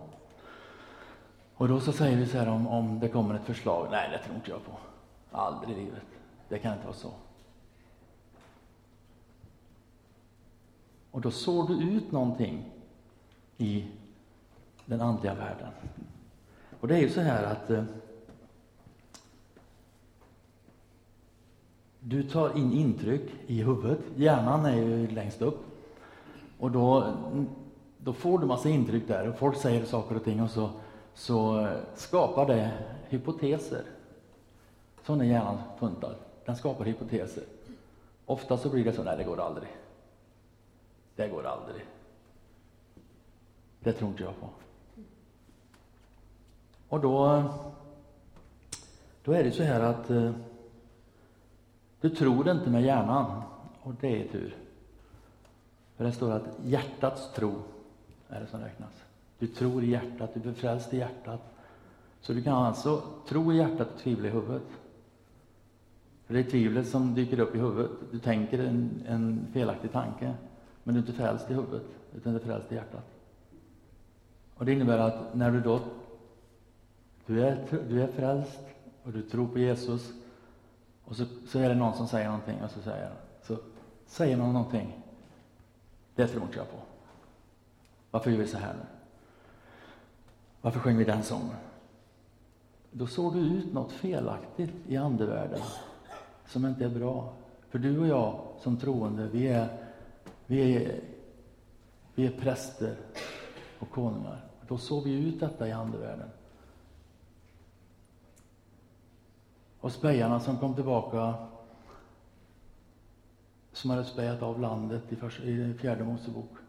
Och 1.56 1.68
då 1.68 1.80
så 1.80 1.92
säger 1.92 2.18
vi 2.18 2.26
så 2.26 2.38
här 2.38 2.48
om, 2.48 2.68
om 2.68 3.00
det 3.00 3.10
kommer 3.10 3.36
ett 3.36 3.46
förslag. 3.46 3.88
Nej, 3.92 4.10
det 4.12 4.18
tror 4.18 4.36
inte 4.36 4.50
jag 4.50 4.66
på. 4.66 4.72
Aldrig 5.32 5.78
i 5.78 5.82
livet. 5.82 6.04
Det 6.50 6.60
kan 6.60 6.74
inte 6.74 6.86
vara 6.86 6.96
så. 6.96 7.12
Och 11.12 11.22
då 11.22 11.32
sår 11.32 11.68
du 11.68 11.84
ut 11.84 12.12
någonting 12.12 12.66
i 13.58 13.88
den 14.86 15.02
andliga 15.02 15.34
världen. 15.34 15.70
Och 16.80 16.88
det 16.88 16.96
är 16.96 17.00
ju 17.00 17.10
så 17.10 17.22
här 17.22 17.44
att 17.44 17.70
eh, 17.70 17.84
du 22.00 22.24
tar 22.24 22.58
in 22.58 22.72
intryck 22.72 23.32
i 23.48 23.64
huvudet. 23.64 24.00
Hjärnan 24.16 24.66
är 24.66 24.76
ju 24.76 25.08
längst 25.08 25.42
upp. 25.42 25.66
Och 26.60 26.72
då, 26.72 27.14
då 27.98 28.14
får 28.14 28.40
du 28.40 28.46
massa 28.46 28.70
intryck 28.70 29.08
där 29.08 29.30
och 29.30 29.38
folk 29.38 29.58
säger 29.58 29.86
saker 29.86 30.16
och 30.16 30.24
ting 30.24 30.42
och 30.42 30.50
så, 30.50 30.70
så 31.14 31.60
eh, 31.60 31.78
skapar 31.96 32.46
det 32.46 32.72
hypoteser. 33.10 33.84
Sån 35.04 35.22
är 35.22 35.26
hjärnan 35.26 35.58
funtad. 35.80 36.16
Den 36.46 36.56
skapar 36.56 36.86
hypoteser. 36.86 37.44
Ofta 38.26 38.58
så 38.58 38.70
blir 38.70 38.86
det 38.86 38.94
så, 38.94 39.04
nej 39.04 39.18
det 39.18 39.24
går 39.24 39.40
aldrig. 39.40 39.68
Det 41.16 41.28
går 41.28 41.46
aldrig. 41.46 41.86
Det 43.80 43.94
tror 43.94 44.10
inte 44.10 44.24
jag 44.24 44.40
på. 44.40 44.50
Och 46.90 47.00
då, 47.00 47.44
då 49.24 49.32
är 49.32 49.44
det 49.44 49.52
så 49.52 49.64
här 49.64 49.80
att 49.80 50.10
eh, 50.10 50.32
du 52.02 52.10
tror 52.10 52.50
inte 52.50 52.70
med 52.70 52.84
hjärnan, 52.84 53.42
och 53.82 53.94
det 54.02 54.24
är 54.24 54.28
tur. 54.28 54.58
För 55.96 56.04
det 56.04 56.12
står 56.12 56.32
att 56.32 56.44
hjärtats 56.64 57.34
tro 57.34 57.54
är 58.30 58.40
det 58.42 58.48
som 58.48 58.62
räknas. 58.62 59.04
Du 59.44 59.48
tror 59.48 59.84
i 59.84 59.90
hjärtat, 59.90 60.34
du 60.34 60.40
blir 60.40 60.54
frälst 60.54 60.94
i 60.94 60.98
hjärtat. 60.98 61.42
Så 62.22 62.34
du 62.34 62.44
kan 62.44 62.54
alltså 62.54 63.04
tro 63.28 63.54
i 63.54 63.58
hjärtat 63.58 63.88
och 63.94 64.00
tvivla 64.00 64.28
i 64.28 64.32
huvudet. 64.32 64.68
För 66.26 66.34
det 66.34 66.40
är 66.40 66.44
tvivlet 66.44 66.88
som 66.88 67.14
dyker 67.14 67.40
upp 67.40 67.56
i 67.56 67.60
huvudet. 67.60 67.92
Du 68.12 68.20
tänker 68.20 68.60
en, 68.60 69.04
en 69.08 69.48
felaktig 69.54 69.92
tanke, 69.92 70.34
men 70.84 70.96
du 70.96 71.00
är 71.00 71.04
inte 71.08 71.14
frälst 71.14 71.52
i 71.52 71.54
huvudet, 71.54 71.84
utan 72.16 72.34
du 72.34 72.40
är 72.40 72.44
frälst 72.44 72.72
i 72.72 72.76
hjärtat. 72.76 73.06
Och 74.56 74.66
det 74.66 74.74
innebär 74.74 74.98
att 74.98 75.36
när 75.36 75.52
du 75.52 75.62
då 75.62 75.80
du 77.26 77.44
är, 77.44 77.68
du 77.90 78.02
är 78.02 78.08
frälst 78.08 78.62
och 79.04 79.12
du 79.12 79.22
tror 79.22 79.48
på 79.48 79.60
Jesus 79.60 80.14
och 81.06 81.16
så, 81.16 81.26
så 81.48 81.60
är 81.60 81.70
det 81.70 81.76
någon 81.76 81.94
som 81.94 82.08
säger 82.08 82.28
någonting 82.28 82.62
och 82.64 82.72
så 82.72 82.82
säger, 82.82 83.12
så 83.42 83.58
säger 84.06 84.38
någon 84.38 84.54
någonting. 84.54 85.04
Det 86.16 86.28
tror 86.28 86.44
inte 86.44 86.58
jag 86.58 86.72
på. 86.72 86.78
Varför 88.12 88.32
gör 88.32 88.38
vi 88.38 88.48
så 88.48 88.58
här 88.58 88.74
nu? 88.74 88.93
Varför 90.64 90.80
sjöng 90.80 90.98
vi 90.98 91.04
den 91.04 91.24
sången? 91.24 91.56
Då 92.92 93.08
såg 93.08 93.34
du 93.34 93.40
ut 93.40 93.74
något 93.74 93.92
felaktigt 93.92 94.74
i 94.88 94.98
andevärlden 94.98 95.62
som 96.46 96.66
inte 96.66 96.86
är 96.86 96.90
bra. 96.90 97.34
För 97.70 97.80
du 97.80 98.00
och 98.00 98.08
jag 98.08 98.40
som 98.60 98.78
troende, 98.78 99.28
vi 99.28 99.48
är, 99.48 99.68
vi 100.46 100.76
är, 100.76 101.00
vi 102.16 102.26
är 102.26 102.32
präster 102.32 102.96
och 103.80 103.92
konungar. 103.92 104.46
Då 104.68 104.78
såg 104.78 105.04
vi 105.04 105.14
ut 105.14 105.40
detta 105.40 105.68
i 105.68 105.72
andevärlden. 105.72 106.30
Och 109.80 109.92
spejarna 109.92 110.40
som 110.40 110.58
kom 110.58 110.76
tillbaka, 110.76 111.34
som 113.72 113.90
hade 113.90 114.06
spejat 114.06 114.42
av 114.42 114.60
landet 114.60 115.04
i, 115.10 115.50
i 115.50 115.74
fjärde 115.74 116.04
Mosebok. 116.04 116.63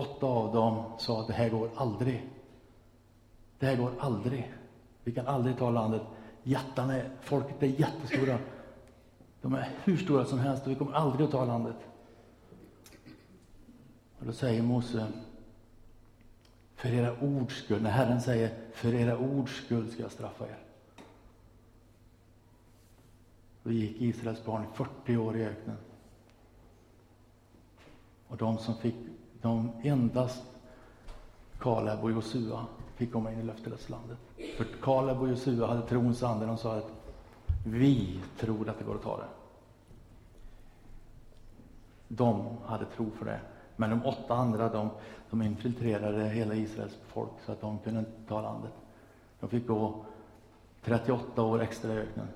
Åtta 0.00 0.26
av 0.26 0.54
dem 0.54 0.84
sa 0.98 1.20
att 1.20 1.26
det 1.26 1.32
här 1.32 1.50
går 1.50 1.70
aldrig. 1.74 2.28
Det 3.58 3.66
här 3.66 3.76
går 3.76 3.92
aldrig. 3.98 4.52
Vi 5.04 5.12
kan 5.12 5.26
aldrig 5.26 5.58
ta 5.58 5.70
landet. 5.70 6.02
Jättarna 6.42 6.96
är, 6.96 7.10
folket 7.20 7.62
är 7.62 7.66
jättestora. 7.66 8.38
De 9.42 9.54
är 9.54 9.68
hur 9.84 9.96
stora 9.96 10.24
som 10.24 10.38
helst 10.38 10.64
och 10.64 10.70
vi 10.70 10.74
kommer 10.74 10.92
aldrig 10.92 11.24
att 11.24 11.32
ta 11.32 11.44
landet. 11.44 11.76
Och 14.18 14.26
då 14.26 14.32
säger 14.32 14.62
Mose, 14.62 15.06
för 16.74 16.88
era 16.88 17.16
ords 17.20 17.54
skull, 17.54 17.82
när 17.82 17.90
Herren 17.90 18.20
säger 18.20 18.58
för 18.72 18.94
era 18.94 19.18
ords 19.18 19.52
skull 19.64 19.90
ska 19.90 20.02
jag 20.02 20.12
straffa 20.12 20.44
er. 20.44 20.58
Då 23.62 23.72
gick 23.72 24.00
Israels 24.00 24.44
barn 24.44 24.66
40 24.74 25.16
år 25.16 25.36
i 25.36 25.44
öknen. 25.44 25.76
Och 28.28 28.36
de 28.36 28.58
som 28.58 28.76
fick, 28.76 28.94
de 29.42 29.72
endast 29.82 30.42
Kaleb 31.58 32.04
och 32.04 32.10
Josua 32.10 32.66
fick 32.96 33.12
komma 33.12 33.32
in 33.32 33.38
i 33.38 33.42
löfteslandet. 33.42 34.18
För 34.56 34.64
Kaleb 34.82 35.20
och 35.22 35.28
Josua 35.28 35.66
hade 35.66 35.82
trons 35.82 36.22
ande. 36.22 36.46
De 36.46 36.58
sa 36.58 36.76
att 36.76 36.92
vi 37.64 38.20
tror 38.38 38.68
att 38.68 38.78
det 38.78 38.84
går 38.84 38.94
att 38.94 39.02
ta 39.02 39.16
det. 39.16 39.28
De 42.08 42.46
hade 42.64 42.84
tro 42.84 43.10
för 43.10 43.24
det. 43.24 43.40
Men 43.76 43.90
de 43.90 44.04
åtta 44.04 44.34
andra, 44.34 44.68
de, 44.68 44.90
de 45.30 45.42
infiltrerade 45.42 46.28
hela 46.28 46.54
Israels 46.54 46.98
folk 47.06 47.30
så 47.46 47.52
att 47.52 47.60
de 47.60 47.78
kunde 47.78 47.98
inte 48.00 48.28
ta 48.28 48.40
landet. 48.40 48.72
De 49.40 49.50
fick 49.50 49.66
gå 49.66 50.04
38 50.84 51.42
år 51.42 51.62
extra 51.62 51.94
i 51.94 51.98
öknen. 51.98 52.26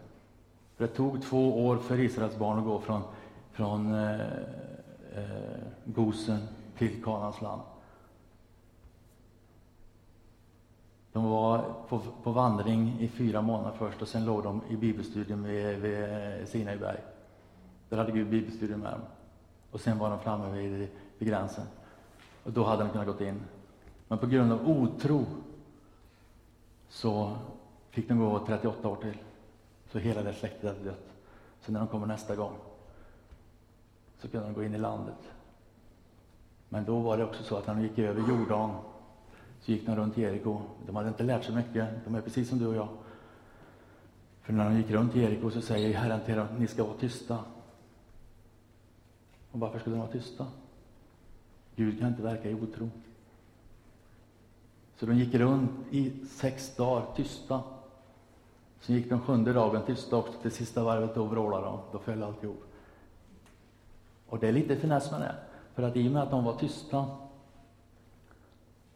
För 0.77 0.87
det 0.87 0.93
tog 0.93 1.23
två 1.23 1.67
år 1.67 1.77
för 1.77 2.01
Israels 2.01 2.39
barn 2.39 2.59
att 2.59 2.65
gå 2.65 2.81
från, 2.81 3.03
från 3.53 3.95
eh, 3.95 4.21
eh, 5.15 5.59
Gosen 5.85 6.39
till 6.79 7.05
Kanans 7.05 7.41
land. 7.41 7.63
De 11.13 11.25
var 11.25 11.75
på, 11.89 12.01
på, 12.23 12.33
vandring 12.33 12.97
i 13.01 13.09
fyra 13.09 13.43
månader 13.43 13.77
först 13.79 14.03
och 14.03 14.09
sen 14.09 14.25
låg 14.25 14.43
de 14.43 14.63
i 14.69 14.77
bibelstudium 14.77 15.43
vid, 15.43 15.79
vid 15.79 16.49
Sinaiberg. 16.49 16.99
Där 17.89 17.97
hade 17.97 18.13
Gud 18.13 18.31
bibelstudium 18.31 18.81
med 18.81 18.93
dem. 18.93 19.01
Och 19.71 19.81
sen 19.81 19.99
var 19.99 20.11
de 20.11 20.19
framme 20.19 20.51
vid, 20.51 20.89
vid 21.19 21.29
gränsen. 21.29 21.67
Och 22.45 22.53
då 22.53 22.65
hade 22.65 22.83
de 22.83 22.91
kunnat 22.91 23.07
gått 23.07 23.21
in. 23.21 23.43
Men 24.09 24.19
på 24.19 24.27
grund 24.27 24.53
av 24.53 24.69
otro 24.69 25.27
så 26.89 27.37
fick 27.91 28.09
de 28.09 28.19
gå 28.19 28.47
38 28.47 28.89
år 28.89 28.97
till. 28.97 29.19
Så 29.93 29.99
hela 29.99 30.23
det 30.23 30.33
släktet 30.33 30.71
hade 30.71 30.85
dött. 30.85 31.07
Så 31.61 31.73
när 31.73 31.81
de 31.81 31.89
kommer 31.89 32.07
nästa 32.07 32.37
gång 32.37 32.55
så 34.19 34.29
kunde 34.29 34.47
de 34.47 34.55
gå 34.55 34.65
in 34.65 34.75
i 34.75 34.79
landet. 34.79 35.33
Men 36.75 36.85
då 36.85 36.99
var 36.99 37.17
det 37.17 37.25
också 37.25 37.43
så 37.43 37.57
att 37.57 37.67
när 37.67 37.75
de 37.75 37.83
gick 37.83 37.99
över 37.99 38.29
Jordan 38.29 38.77
så 39.61 39.73
gick 39.73 39.87
de 39.87 39.97
runt 39.97 40.17
Jeriko. 40.17 40.61
De 40.87 40.97
hade 40.97 41.09
inte 41.09 41.23
lärt 41.23 41.45
sig 41.45 41.55
mycket. 41.55 41.89
De 42.05 42.15
är 42.15 42.21
precis 42.21 42.49
som 42.49 42.59
du 42.59 42.67
och 42.67 42.75
jag. 42.75 42.89
För 44.43 44.53
när 44.53 44.65
de 44.65 44.77
gick 44.77 44.91
runt 44.91 45.15
Jeriko 45.15 45.51
så 45.51 45.61
säger 45.61 45.95
Herren 45.95 46.21
till 46.21 46.37
dem, 46.37 46.47
ni 46.59 46.67
ska 46.67 46.85
vara 46.85 46.97
tysta. 46.97 47.39
Och 49.51 49.61
varför 49.61 49.79
skulle 49.79 49.97
de 49.97 50.01
vara 50.01 50.13
tysta? 50.13 50.47
Gud 51.77 51.99
kan 51.99 52.09
inte 52.09 52.23
verka 52.23 52.51
i 52.51 52.55
otro. 52.55 52.91
Så 54.97 55.07
de 55.07 55.17
gick 55.17 55.35
runt 55.35 55.71
i 55.91 56.27
sex 56.27 56.77
dagar 56.77 57.07
tysta. 57.17 57.63
Sen 58.81 58.97
gick 58.97 59.11
de 59.11 59.21
sjunde 59.21 59.53
dagen 59.53 59.83
tysta 59.87 60.17
också. 60.17 60.33
Till 60.43 60.53
sista 60.53 60.85
varvet 60.85 61.15
då 61.15 61.25
vrålade 61.25 61.65
de. 61.65 61.81
Då 61.93 61.99
föll 61.99 62.23
alltihop. 62.23 62.65
Och 64.27 64.39
det 64.39 64.49
är 64.49 64.53
lite 64.53 64.77
finess 64.77 65.11
med 65.11 65.21
det. 65.21 65.35
För 65.75 65.83
att 65.83 65.97
i 65.97 66.09
och 66.09 66.13
med 66.13 66.23
att 66.23 66.31
de 66.31 66.45
var 66.45 66.57
tysta 66.57 67.07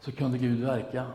så 0.01 0.13
kunde 0.13 0.39
Gud 0.39 0.61
verka. 0.61 1.07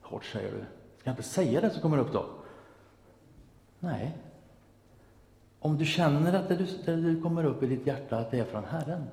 Hårt 0.00 0.24
säger 0.24 0.52
du. 0.52 0.58
Ska 0.98 1.10
jag 1.10 1.12
inte 1.12 1.22
säga 1.22 1.60
det 1.60 1.70
som 1.70 1.82
kommer 1.82 1.98
upp 1.98 2.12
då? 2.12 2.26
Nej. 3.78 4.16
Om 5.58 5.78
du 5.78 5.86
känner 5.86 6.32
att 6.32 6.48
det 6.48 6.56
du, 6.56 6.66
det 6.84 6.96
du 6.96 7.22
kommer 7.22 7.44
upp 7.44 7.62
i 7.62 7.66
ditt 7.66 7.86
hjärta 7.86 8.18
att 8.18 8.30
det 8.30 8.38
är 8.38 8.44
från 8.44 8.64
Herren, 8.64 9.04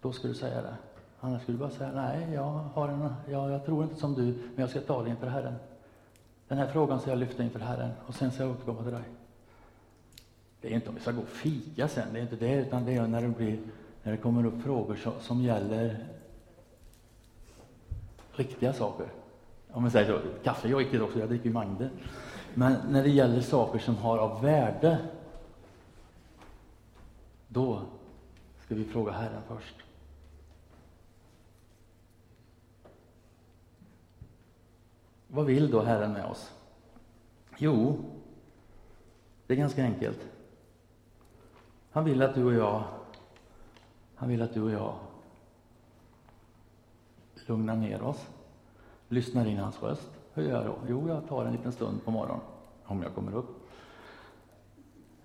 då 0.00 0.12
ska 0.12 0.28
du 0.28 0.34
säga 0.34 0.62
det. 0.62 0.76
Annars 1.20 1.42
skulle 1.42 1.58
du 1.58 1.60
bara 1.60 1.70
säga, 1.70 1.92
nej, 1.92 2.32
jag, 2.34 2.50
har 2.50 2.88
en, 2.88 3.14
jag, 3.28 3.50
jag 3.50 3.64
tror 3.64 3.84
inte 3.84 3.96
som 3.96 4.14
du, 4.14 4.22
men 4.24 4.54
jag 4.56 4.70
ska 4.70 4.80
ta 4.80 5.02
det 5.02 5.10
inför 5.10 5.26
Herren. 5.26 5.54
Den 6.48 6.58
här 6.58 6.66
frågan 6.66 7.00
ska 7.00 7.10
jag 7.10 7.18
lyfta 7.18 7.42
inför 7.42 7.60
Herren 7.60 7.90
och 8.06 8.14
sen 8.14 8.32
ska 8.32 8.42
jag 8.42 8.52
återkomma 8.52 8.82
till 8.82 8.92
dig. 8.92 9.04
Det 10.62 10.68
är 10.68 10.72
inte 10.72 10.88
om 10.88 10.94
vi 10.94 11.00
ska 11.00 11.12
gå 11.12 11.22
och 11.22 11.28
fika 11.28 11.88
sen, 11.88 12.12
det 12.12 12.18
är 12.18 12.22
inte 12.22 12.36
det, 12.36 12.54
utan 12.54 12.84
det 12.84 12.94
är 12.94 13.06
när 13.06 13.22
det, 13.22 13.28
blir, 13.28 13.58
när 14.02 14.12
det 14.12 14.18
kommer 14.18 14.46
upp 14.46 14.62
frågor 14.62 14.96
som, 14.96 15.12
som 15.20 15.42
gäller 15.42 16.06
riktiga 18.32 18.72
saker. 18.72 19.06
Om 19.70 19.82
man 19.82 19.90
säger 19.90 20.12
så, 20.12 20.20
kaffe 20.44 20.68
är 20.68 20.76
riktigt 20.76 21.00
också, 21.00 21.18
jag 21.18 21.28
dricker 21.28 21.46
ju 21.46 21.52
mängder. 21.52 21.90
Men 22.54 22.76
när 22.90 23.02
det 23.02 23.10
gäller 23.10 23.40
saker 23.40 23.78
som 23.78 23.96
har 23.96 24.18
av 24.18 24.42
värde, 24.42 24.98
då 27.48 27.82
ska 28.64 28.74
vi 28.74 28.84
fråga 28.84 29.12
Herren 29.12 29.42
först. 29.48 29.76
Vad 35.28 35.46
vill 35.46 35.70
då 35.70 35.82
Herren 35.82 36.12
med 36.12 36.24
oss? 36.24 36.52
Jo, 37.58 37.98
det 39.46 39.54
är 39.54 39.58
ganska 39.58 39.84
enkelt. 39.84 40.18
Han 41.92 42.04
vill 42.04 42.22
att 42.22 42.34
du 42.34 42.44
och 42.44 42.54
jag, 42.54 42.84
han 44.14 44.28
vill 44.28 44.42
att 44.42 44.54
du 44.54 44.62
och 44.62 44.70
jag 44.70 44.94
lugnar 47.46 47.76
ner 47.76 48.02
oss, 48.02 48.28
lyssnar 49.08 49.46
in 49.46 49.58
hans 49.58 49.82
röst. 49.82 50.10
Hur 50.34 50.42
gör 50.42 50.54
jag 50.54 50.64
då? 50.64 50.76
Jo, 50.88 51.08
jag 51.08 51.28
tar 51.28 51.44
en 51.44 51.52
liten 51.52 51.72
stund 51.72 52.04
på 52.04 52.10
morgonen, 52.10 52.40
om 52.84 53.02
jag 53.02 53.14
kommer 53.14 53.34
upp. 53.34 53.68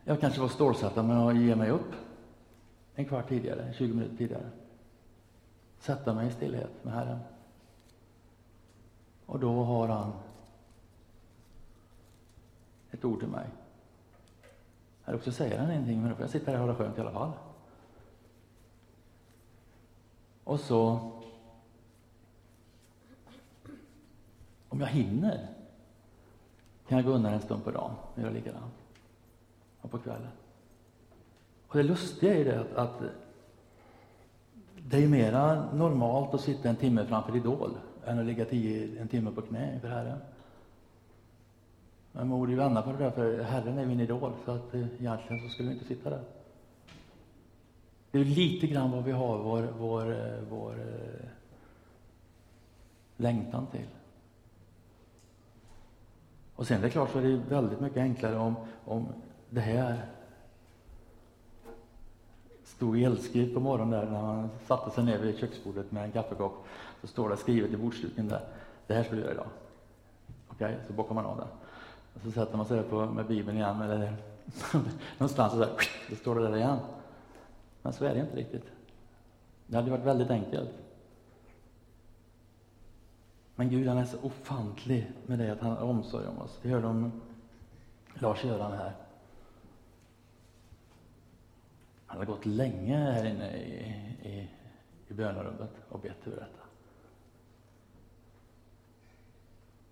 Jag 0.04 0.20
kanske 0.20 0.42
var 0.42 0.48
stålsatt 0.48 0.96
men 0.96 1.10
jag 1.10 1.38
ge 1.38 1.56
mig 1.56 1.70
upp 1.70 1.92
en 2.96 3.06
kvart 3.06 3.30
tidigare, 3.30 3.74
20 3.74 3.94
minuter 3.94 4.18
tidigare. 4.18 4.50
Sätta 5.80 6.14
mig 6.14 6.28
i 6.28 6.32
stillhet 6.32 6.84
med 6.84 6.94
Herren. 6.94 7.20
Och 9.26 9.40
då 9.40 9.64
har 9.64 9.88
han 9.88 10.14
ett 12.92 13.06
ord 13.06 13.20
till 13.20 13.28
mig. 13.28 13.48
Eller 15.08 15.18
också 15.18 15.32
säger 15.32 15.60
han 15.60 15.72
ingenting, 15.72 16.02
men 16.02 16.10
då 16.10 16.16
får 16.16 16.24
jag 16.24 16.30
sitta 16.30 16.52
här 16.52 16.60
och 16.60 16.66
ha 16.66 16.72
det 16.72 16.78
skönt 16.78 16.98
i 16.98 17.02
alla 17.02 17.12
fall. 17.12 17.32
Och 20.44 20.60
så, 20.60 21.12
om 24.70 24.80
jag 24.80 24.88
hinner, 24.88 25.48
kan 26.88 26.98
jag 26.98 27.06
gå 27.06 27.12
undan 27.12 27.34
en 27.34 27.42
stund 27.42 27.64
på 27.64 27.72
dagen 27.72 27.92
och 28.16 28.22
göra 28.22 28.32
likadant. 28.32 28.74
Och 29.82 29.92
på 29.92 29.98
kvällen. 29.98 30.32
Och 31.68 31.78
det 31.78 31.84
lustiga 31.84 32.34
är 32.34 32.38
ju 32.38 32.44
det 32.44 32.60
att, 32.60 32.74
att 32.74 33.02
det 34.78 35.04
är 35.04 35.08
mera 35.08 35.74
normalt 35.74 36.34
att 36.34 36.42
sitta 36.42 36.70
en 36.70 36.76
timme 36.76 37.06
framför 37.06 37.36
Idol 37.36 37.78
än 38.06 38.20
att 38.20 38.26
ligga 38.26 38.46
tio, 38.46 39.02
en 39.02 39.08
timme 39.08 39.32
på 39.32 39.42
knä 39.42 39.74
inför 39.74 39.90
Herren. 39.90 40.20
Men 42.18 42.28
man 42.28 42.40
borde 42.40 42.52
ju 42.52 42.58
vända 42.58 42.82
på 42.82 42.92
det 42.92 42.98
där, 42.98 43.12
för 43.12 43.42
Herren 43.44 43.78
är 43.78 43.86
min 43.86 44.00
idol, 44.00 44.32
så 44.46 44.52
att 44.52 44.74
eh, 44.74 44.86
egentligen 45.00 45.44
så 45.44 45.50
skulle 45.50 45.70
vi 45.70 45.74
inte 45.74 45.88
sitta 45.88 46.10
där. 46.10 46.24
Det 48.12 48.20
är 48.20 48.26
lite 48.26 48.68
grann 48.68 48.92
vad 48.92 49.04
vi 49.04 49.12
har 49.12 49.38
vår, 49.38 49.68
vår, 49.80 50.12
eh, 50.12 50.40
vår 50.50 50.72
eh, 50.72 51.30
längtan 53.18 53.68
till. 53.68 53.88
Och 56.56 56.68
sen 56.68 56.78
är 56.78 56.82
det 56.82 56.90
klart 56.90 57.12
så 57.12 57.20
är 57.20 57.24
det 57.24 57.42
väldigt 57.50 57.80
mycket 57.80 57.98
enklare 57.98 58.38
om, 58.38 58.56
om 58.86 59.08
det 59.50 59.62
här 59.62 60.06
stod 62.64 63.00
i 63.00 63.04
eldskrift 63.04 63.54
på 63.54 63.60
morgonen 63.60 64.00
där 64.00 64.12
när 64.12 64.22
man 64.22 64.50
satte 64.68 64.92
sig 64.92 65.04
ner 65.04 65.20
vid 65.20 65.38
köksbordet 65.38 65.92
med 65.92 66.04
en 66.04 66.12
kaffekopp. 66.12 66.66
Så 67.02 67.08
står 67.08 67.30
det 67.30 67.38
skrivet 67.38 67.72
i 67.72 67.78
bordsduken 67.78 68.28
där. 68.28 68.42
Det 68.88 68.94
här 68.94 69.04
ska 69.04 69.16
du 69.16 69.22
göra 69.22 69.32
idag. 69.32 69.48
Okej, 70.48 70.74
okay, 70.74 70.88
så 70.88 70.94
bockar 70.94 71.16
man 71.16 71.26
av 71.26 71.38
det. 71.38 71.67
Och 72.18 72.24
så 72.24 72.32
sätter 72.32 72.58
man 72.58 72.66
sig 72.66 72.84
på, 72.84 73.06
med 73.06 73.28
Bibeln 73.28 73.58
igen, 73.58 73.82
eller 73.82 74.16
någonstans 75.18 75.54
och 75.54 75.60
så, 75.60 75.66
här, 75.66 75.74
då 76.10 76.16
står 76.16 76.36
det 76.36 76.48
där 76.48 76.58
igen. 76.58 76.80
Men 77.82 77.94
så 77.94 78.06
är 78.06 78.14
det 78.14 78.20
inte 78.20 78.36
riktigt. 78.36 78.72
Det 79.68 79.76
hade 79.76 79.92
varit 79.92 80.06
väldigt 80.06 80.30
enkelt. 80.30 80.70
Men 83.56 83.70
Gud 83.70 83.88
han 83.88 83.98
är 83.98 84.06
så 84.06 84.18
ofantlig 84.22 85.12
med 85.26 85.40
det 85.40 85.52
att 85.52 85.62
han 85.62 85.72
har 85.72 85.84
omsorg 85.84 86.28
om 86.28 86.40
oss. 86.40 86.60
Vi 86.62 86.70
hörde 86.70 86.88
om 86.88 87.22
Lars-Göran 88.14 88.72
här. 88.72 88.94
Han 92.06 92.18
har 92.18 92.26
gått 92.26 92.46
länge 92.46 92.98
här 92.98 93.26
inne 93.26 93.58
i, 93.58 93.74
i, 94.24 94.50
i 95.08 95.14
bönarummet 95.14 95.72
och 95.90 96.00
bett 96.00 96.28
över 96.28 96.38
detta. 96.38 96.64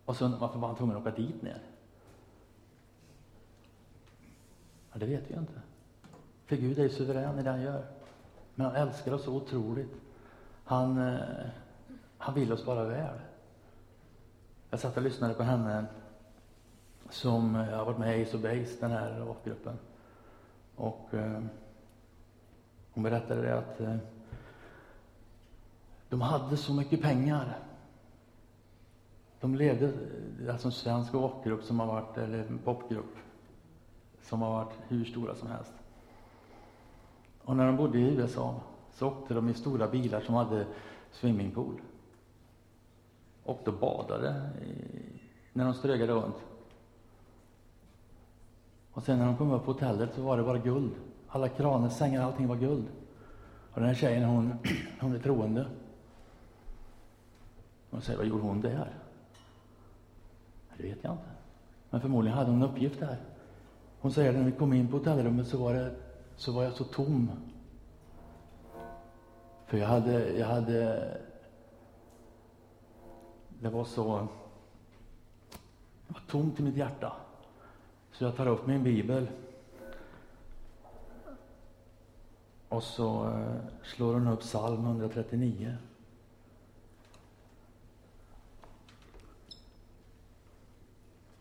Och 0.06 0.16
så 0.16 0.28
varför 0.28 0.60
var 0.60 0.68
han 0.68 0.78
tvungen 0.78 0.96
att 0.96 1.02
åka 1.02 1.16
dit 1.16 1.42
ner? 1.42 1.62
Ja, 4.96 5.00
det 5.00 5.06
vet 5.06 5.32
vi 5.32 5.36
inte. 5.36 5.62
För 6.46 6.56
Gud 6.56 6.80
är 6.80 6.90
suverän 6.90 7.40
i 7.40 7.44
det 7.44 7.50
han 7.50 7.62
gör. 7.62 7.86
Men 8.56 8.66
han 8.66 8.76
älskar 8.76 9.14
oss 9.14 9.24
så 9.24 9.34
otroligt. 9.34 10.02
Han, 10.64 10.98
eh, 10.98 11.20
han 12.18 12.36
vill 12.36 12.54
oss 12.54 12.66
bara 12.66 12.84
väl. 12.84 13.20
Jag 14.70 14.80
satt 14.80 14.98
och 14.98 15.04
lyssnade 15.04 15.34
på 15.34 15.44
henne 15.44 15.86
som 17.10 17.56
eh, 17.56 17.62
har 17.62 17.86
varit 17.86 17.98
med 17.98 18.20
i 18.20 18.24
Ace 18.24 18.38
of 18.38 18.44
Base, 18.44 18.78
den 18.80 18.92
här 18.92 19.20
rockgruppen. 19.20 19.78
Och 20.76 21.14
eh, 21.14 21.42
hon 22.92 23.04
berättade 23.04 23.42
det 23.42 23.58
att 23.58 23.82
eh, 23.82 23.98
de 26.10 26.22
hade 26.22 26.58
så 26.58 26.74
mycket 26.74 27.02
pengar. 27.02 27.60
De 29.40 29.56
levde, 29.56 29.94
eh, 30.46 30.54
alltså 30.54 30.68
en 30.68 30.72
svensk 30.72 31.14
rockgrupp 31.14 31.64
som 31.64 31.80
har 31.80 31.88
varit, 31.88 32.18
eller 32.18 32.40
en 32.40 32.58
popgrupp, 32.58 33.16
som 34.26 34.42
har 34.42 34.50
varit 34.50 34.74
hur 34.88 35.06
stora 35.06 35.36
som 35.36 35.48
helst. 35.48 35.74
Och 37.44 37.56
när 37.56 37.66
de 37.66 37.78
bodde 37.78 37.98
i 37.98 38.02
USA 38.02 38.62
så 38.94 39.08
åkte 39.08 39.34
de 39.34 39.50
i 39.50 39.54
stora 39.54 39.88
bilar 39.88 40.22
som 40.22 40.36
hade 40.36 40.66
swimmingpool. 41.12 41.82
Och 43.44 43.62
då 43.66 43.72
badade 43.72 44.50
när 45.54 45.66
de 45.66 45.74
strögade 45.74 46.14
runt. 46.14 46.36
Och 48.92 49.04
sen 49.04 49.20
när 49.20 49.26
de 49.26 49.38
kom 49.38 49.52
upp 49.52 49.66
på 49.66 49.72
hotellet 49.72 50.14
så 50.16 50.22
var 50.22 50.38
det 50.38 50.44
bara 50.44 50.58
guld. 50.58 50.92
Alla 51.28 51.50
kranar, 51.50 51.90
sängar, 51.90 52.22
allting 52.24 52.48
var 52.48 52.56
guld. 52.56 52.86
Och 53.74 53.80
den 53.80 53.90
här 53.90 53.96
tjejen, 53.96 54.24
hon, 54.24 54.54
hon 55.00 55.16
är 55.16 55.20
troende. 55.20 55.66
Hon 57.90 58.02
säger, 58.02 58.18
vad 58.18 58.28
gjorde 58.28 58.44
hon 58.44 58.62
där? 58.62 58.94
Det 60.78 60.84
vet 60.84 60.98
jag 61.02 61.14
inte. 61.14 61.30
Men 61.90 62.02
förmodligen 62.02 62.38
hade 62.38 62.52
hon 62.52 62.62
en 62.62 62.70
uppgift 62.70 63.00
där. 63.00 63.18
Hon 64.06 64.12
säger 64.12 64.34
när 64.34 64.44
vi 64.44 64.52
kom 64.52 64.74
in 64.74 64.88
på 64.88 64.98
hotellrummet 64.98 65.48
så 65.48 65.58
var, 65.58 65.74
det, 65.74 65.96
så 66.36 66.52
var 66.52 66.63
jag 66.63 66.74
så 66.74 66.84
tom. 66.84 67.32
För 69.65 69.78
jag 69.78 69.88
hade, 69.88 70.38
jag 70.38 70.48
hade, 70.48 71.18
det 73.62 73.70
var 73.70 73.86
så, 73.86 74.28
det 76.08 76.13
var 76.13 76.22
tomt 76.28 76.60
i 76.60 76.63
mitt 76.63 76.76
hjärta. 76.76 77.13
Så 78.12 78.24
jag 78.24 78.36
tar 78.36 78.48
upp 78.48 78.68
min 78.68 78.84
bibel. 78.84 79.28
Och 82.70 82.84
så 82.84 83.28
eh, 83.28 83.56
slår 83.84 84.13
hon 84.13 84.28
upp 84.28 84.41
psalm 84.41 84.86
139. 84.86 85.78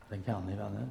Den 0.09 0.23
kan 0.23 0.47
ni 0.47 0.57
vänner. 0.57 0.89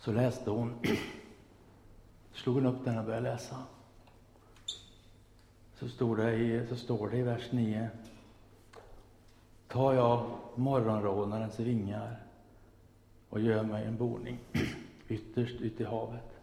Så 0.00 0.12
läste 0.12 0.50
hon, 0.50 0.74
slog 2.32 2.54
hon 2.54 2.66
upp 2.66 2.84
den 2.84 2.98
och 2.98 3.04
började 3.04 3.30
läsa. 3.30 3.56
Så, 5.74 5.88
stod 5.88 6.16
det 6.16 6.34
i, 6.34 6.66
så 6.68 6.76
står 6.76 7.10
det 7.10 7.16
i 7.16 7.22
vers 7.22 7.52
9. 7.52 7.90
Tar 9.68 9.94
jag 9.94 10.30
morgonrånarens 10.54 11.60
vingar 11.60 12.16
och 13.28 13.40
gör 13.40 13.62
mig 13.62 13.84
en 13.84 13.96
boning 13.96 14.38
ytterst 15.08 15.60
ute 15.60 15.82
i 15.82 15.86
havet, 15.86 16.38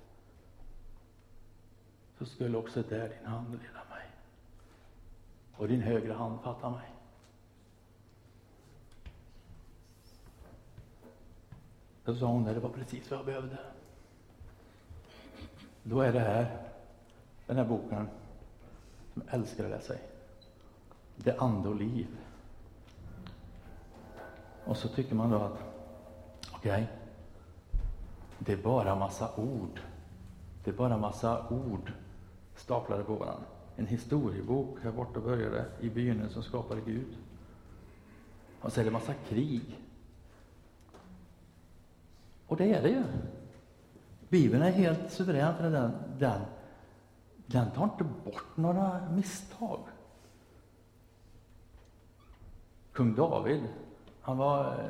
så 2.17 2.25
skulle 2.25 2.57
också 2.57 2.81
där 2.81 3.09
din 3.09 3.25
hand 3.25 3.51
leda 3.51 3.83
mig 3.89 4.07
och 5.55 5.67
din 5.67 5.81
högra 5.81 6.13
hand 6.13 6.39
fatta 6.43 6.69
mig. 6.69 6.91
Då 12.05 12.15
sa 12.15 12.25
hon 12.25 12.43
det, 12.43 12.53
det 12.53 12.59
var 12.59 12.69
precis 12.69 13.11
vad 13.11 13.19
jag 13.19 13.25
behövde. 13.25 13.57
Då 15.83 16.01
är 16.01 16.13
det 16.13 16.19
här, 16.19 16.57
den 17.45 17.57
här 17.57 17.65
boken, 17.65 18.09
som 19.13 19.23
jag 19.25 19.33
älskar 19.33 19.63
att 19.63 19.69
läsa 19.69 19.95
i. 19.95 19.99
Det 21.15 21.37
ande 21.37 21.69
och 21.69 21.75
liv. 21.75 22.07
Och 24.65 24.77
så 24.77 24.87
tycker 24.87 25.15
man 25.15 25.29
då 25.29 25.37
att, 25.37 25.59
okej, 26.51 26.71
okay, 26.71 26.85
det 28.45 28.53
är 28.53 28.57
bara 28.57 28.95
massa 28.95 29.35
ord. 29.35 29.81
Det 30.63 30.71
är 30.71 30.75
bara 30.75 30.97
massa 30.97 31.49
ord 31.49 31.91
staplade 32.55 33.03
på 33.03 33.15
varandra. 33.15 33.45
En 33.75 33.87
historiebok 33.87 34.77
här 34.83 34.91
borta 34.91 35.19
började 35.19 35.65
i 35.79 35.89
begynnelsen 35.89 36.43
skapade 36.43 36.81
Gud. 36.81 37.17
Och 38.61 38.73
så 38.73 38.81
är 38.81 38.85
det 38.85 38.91
massa 38.91 39.13
krig. 39.13 39.79
Och 42.47 42.57
det 42.57 42.73
är 42.73 42.81
det 42.81 42.89
ju. 42.89 43.03
Bibeln 44.29 44.63
är 44.63 44.71
helt 44.71 45.11
suverän 45.11 45.55
för 45.57 45.71
den, 45.71 45.91
den, 46.17 46.41
den 47.45 47.71
tar 47.71 47.83
inte 47.83 48.03
bort 48.03 48.57
några 48.57 49.09
misstag. 49.09 49.79
Kung 52.91 53.15
David, 53.15 53.63
han 54.21 54.37
var 54.37 54.65
eh, 54.65 54.89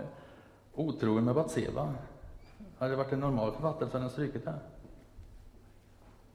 otrogen 0.74 1.24
med 1.24 1.36
Batseba. 1.36 1.94
Hade 2.78 2.92
det 2.92 2.98
varit 2.98 3.14
en 3.14 3.20
normal 3.20 3.52
författare 3.52 3.90
så 3.90 3.94
hade 3.94 4.04
den 4.04 4.12
strukit 4.12 4.46
det. 4.46 4.60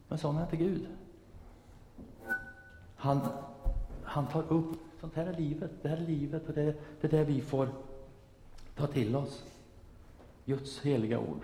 Men 0.09 0.19
sån 0.19 0.39
är 0.39 0.43
inte 0.43 0.57
Gud. 0.57 0.89
Han, 2.97 3.21
han 4.05 4.27
tar 4.27 4.43
upp, 4.53 4.77
sånt 5.01 5.15
här 5.15 5.27
är 5.27 5.33
livet, 5.33 5.71
det 5.83 5.89
här 5.89 5.97
är 5.97 6.07
livet 6.07 6.49
och 6.49 6.55
det, 6.55 6.75
det 7.01 7.07
är 7.07 7.11
det 7.11 7.25
vi 7.25 7.41
får 7.41 7.69
ta 8.77 8.87
till 8.87 9.17
oss. 9.17 9.45
Guds 10.45 10.81
heliga 10.81 11.19
ord 11.19 11.41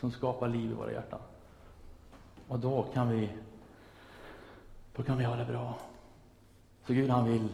som 0.00 0.10
skapar 0.10 0.48
liv 0.48 0.70
i 0.70 0.74
våra 0.74 0.92
hjärtan. 0.92 1.20
Och 2.48 2.58
då 2.58 2.82
kan 2.82 3.08
vi, 3.08 3.30
då 4.96 5.02
kan 5.02 5.18
vi 5.18 5.24
ha 5.24 5.36
det 5.36 5.44
bra. 5.44 5.78
Så 6.86 6.92
Gud 6.92 7.10
han 7.10 7.24
vill, 7.24 7.48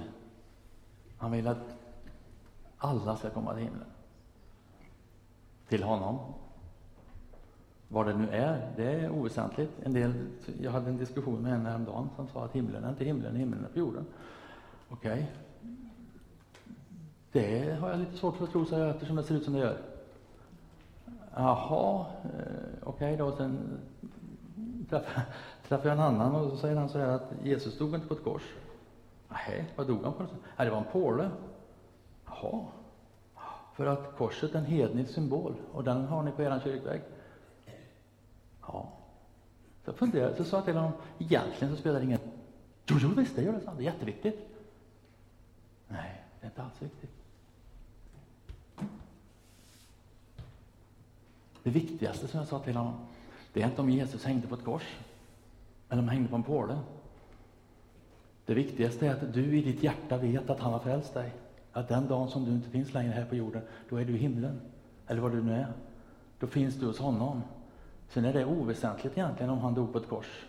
han 1.18 1.32
vill 1.32 1.46
att 1.46 1.78
alla 2.78 3.16
ska 3.16 3.30
komma 3.30 3.54
till 3.54 3.62
himlen. 3.62 3.88
Till 5.68 5.82
honom. 5.82 6.18
Vad 7.88 8.06
det 8.06 8.14
nu 8.14 8.28
är, 8.30 8.72
det 8.76 8.84
är 8.84 9.10
oväsentligt. 9.10 9.72
En 9.82 9.92
del, 9.92 10.12
jag 10.60 10.70
hade 10.70 10.90
en 10.90 10.96
diskussion 10.96 11.42
med 11.42 11.52
en 11.52 11.66
häromdagen 11.66 12.08
som 12.16 12.28
sa 12.28 12.44
att 12.44 12.52
himlen 12.52 12.84
är 12.84 12.88
inte 12.88 13.04
himlen, 13.04 13.36
himlen 13.36 13.64
är 13.64 13.68
på 13.68 13.78
jorden. 13.78 14.06
Okej. 14.88 15.12
Okay. 15.12 15.24
Det 17.32 17.74
har 17.74 17.90
jag 17.90 17.98
lite 17.98 18.16
svårt 18.16 18.36
för 18.36 18.44
att 18.44 18.50
tro, 18.50 18.64
så 18.64 18.78
jag, 18.78 18.90
eftersom 18.90 19.16
det 19.16 19.22
ser 19.22 19.34
ut 19.34 19.44
som 19.44 19.52
det 19.52 19.58
gör. 19.58 19.78
Jaha, 21.34 22.06
eh, 22.24 22.30
okej 22.82 23.14
okay 23.14 23.16
då. 23.16 23.36
Sen 23.36 23.78
träffade, 24.90 25.26
träffade 25.68 25.88
jag 25.88 25.98
en 25.98 26.04
annan 26.04 26.34
och 26.34 26.50
så 26.50 26.56
säger 26.56 26.76
han 26.76 26.88
så 26.88 26.98
här 26.98 27.08
att 27.08 27.32
Jesus 27.42 27.78
dog 27.78 27.94
inte 27.94 28.06
på 28.06 28.14
ett 28.14 28.24
kors. 28.24 28.54
Nej, 29.28 29.72
vad 29.76 29.86
dog 29.86 30.02
han 30.04 30.12
på? 30.12 30.22
Nej, 30.56 30.66
det 30.66 30.70
var 30.70 30.78
en 30.78 30.92
påle. 30.92 31.30
Jaha. 32.26 32.64
För 33.74 33.86
att 33.86 34.16
korset 34.16 34.54
är 34.54 34.58
en 34.58 34.64
hednisk 34.64 35.14
symbol 35.14 35.54
och 35.72 35.84
den 35.84 36.04
har 36.04 36.22
ni 36.22 36.30
på 36.30 36.42
er 36.42 36.60
kyrkvägg. 36.64 37.02
Ja. 38.66 38.92
Så 39.84 39.90
jag 39.90 39.96
funderade, 39.96 40.36
så 40.36 40.44
sa 40.44 40.56
jag 40.56 40.64
till 40.64 40.76
honom, 40.76 40.92
egentligen 41.18 41.74
så 41.74 41.80
spelar 41.80 41.98
det 42.00 42.04
ingen 42.04 42.20
Jo, 42.86 42.96
jo 43.00 43.08
visst, 43.08 43.36
det 43.36 43.42
gör 43.42 43.52
det, 43.52 43.60
så. 43.60 43.70
det 43.70 43.82
är 43.82 43.92
jätteviktigt. 43.92 44.48
Nej, 45.88 46.22
det 46.40 46.46
är 46.46 46.50
inte 46.50 46.62
alls 46.62 46.82
viktigt. 46.82 47.10
Det 51.62 51.70
viktigaste 51.70 52.28
som 52.28 52.40
jag 52.40 52.48
sa 52.48 52.58
till 52.58 52.76
honom, 52.76 52.94
det 53.52 53.62
är 53.62 53.66
inte 53.66 53.80
om 53.80 53.90
Jesus 53.90 54.24
hängde 54.24 54.46
på 54.46 54.54
ett 54.54 54.64
kors, 54.64 54.96
eller 55.88 56.02
om 56.02 56.08
han 56.08 56.16
hängde 56.16 56.28
på 56.30 56.36
en 56.36 56.42
påle. 56.42 56.78
Det 58.46 58.54
viktigaste 58.54 59.06
är 59.06 59.12
att 59.12 59.32
du 59.32 59.58
i 59.58 59.62
ditt 59.62 59.82
hjärta 59.82 60.16
vet 60.16 60.50
att 60.50 60.60
han 60.60 60.72
har 60.72 60.80
frälst 60.80 61.14
dig. 61.14 61.32
Att 61.72 61.88
den 61.88 62.08
dagen 62.08 62.28
som 62.28 62.44
du 62.44 62.50
inte 62.50 62.70
finns 62.70 62.94
längre 62.94 63.12
här 63.12 63.24
på 63.24 63.36
jorden, 63.36 63.62
då 63.88 63.96
är 63.96 64.04
du 64.04 64.14
i 64.14 64.18
himlen. 64.18 64.60
Eller 65.06 65.20
var 65.20 65.30
du 65.30 65.42
nu 65.42 65.54
är. 65.54 65.72
Då 66.38 66.46
finns 66.46 66.74
du 66.74 66.86
hos 66.86 66.98
honom. 66.98 67.42
Sen 68.08 68.24
är 68.24 68.32
det 68.32 68.44
oväsentligt 68.44 69.18
egentligen 69.18 69.50
om 69.50 69.58
han 69.58 69.74
dog 69.74 69.92
på 69.92 69.98
ett 69.98 70.08
kors. 70.08 70.46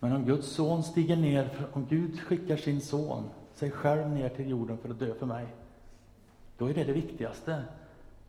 Men 0.00 0.12
om 0.12 0.24
Guds 0.24 0.48
son 0.48 0.82
stiger 0.82 1.16
ner, 1.16 1.66
om 1.72 1.86
Gud 1.86 2.20
skickar 2.20 2.56
sin 2.56 2.80
son, 2.80 3.30
sig 3.54 3.70
själv 3.70 4.08
ner 4.08 4.28
till 4.28 4.50
jorden 4.50 4.78
för 4.78 4.90
att 4.90 4.98
dö 4.98 5.14
för 5.14 5.26
mig, 5.26 5.46
då 6.58 6.66
är 6.66 6.74
det 6.74 6.84
det 6.84 6.92
viktigaste. 6.92 7.64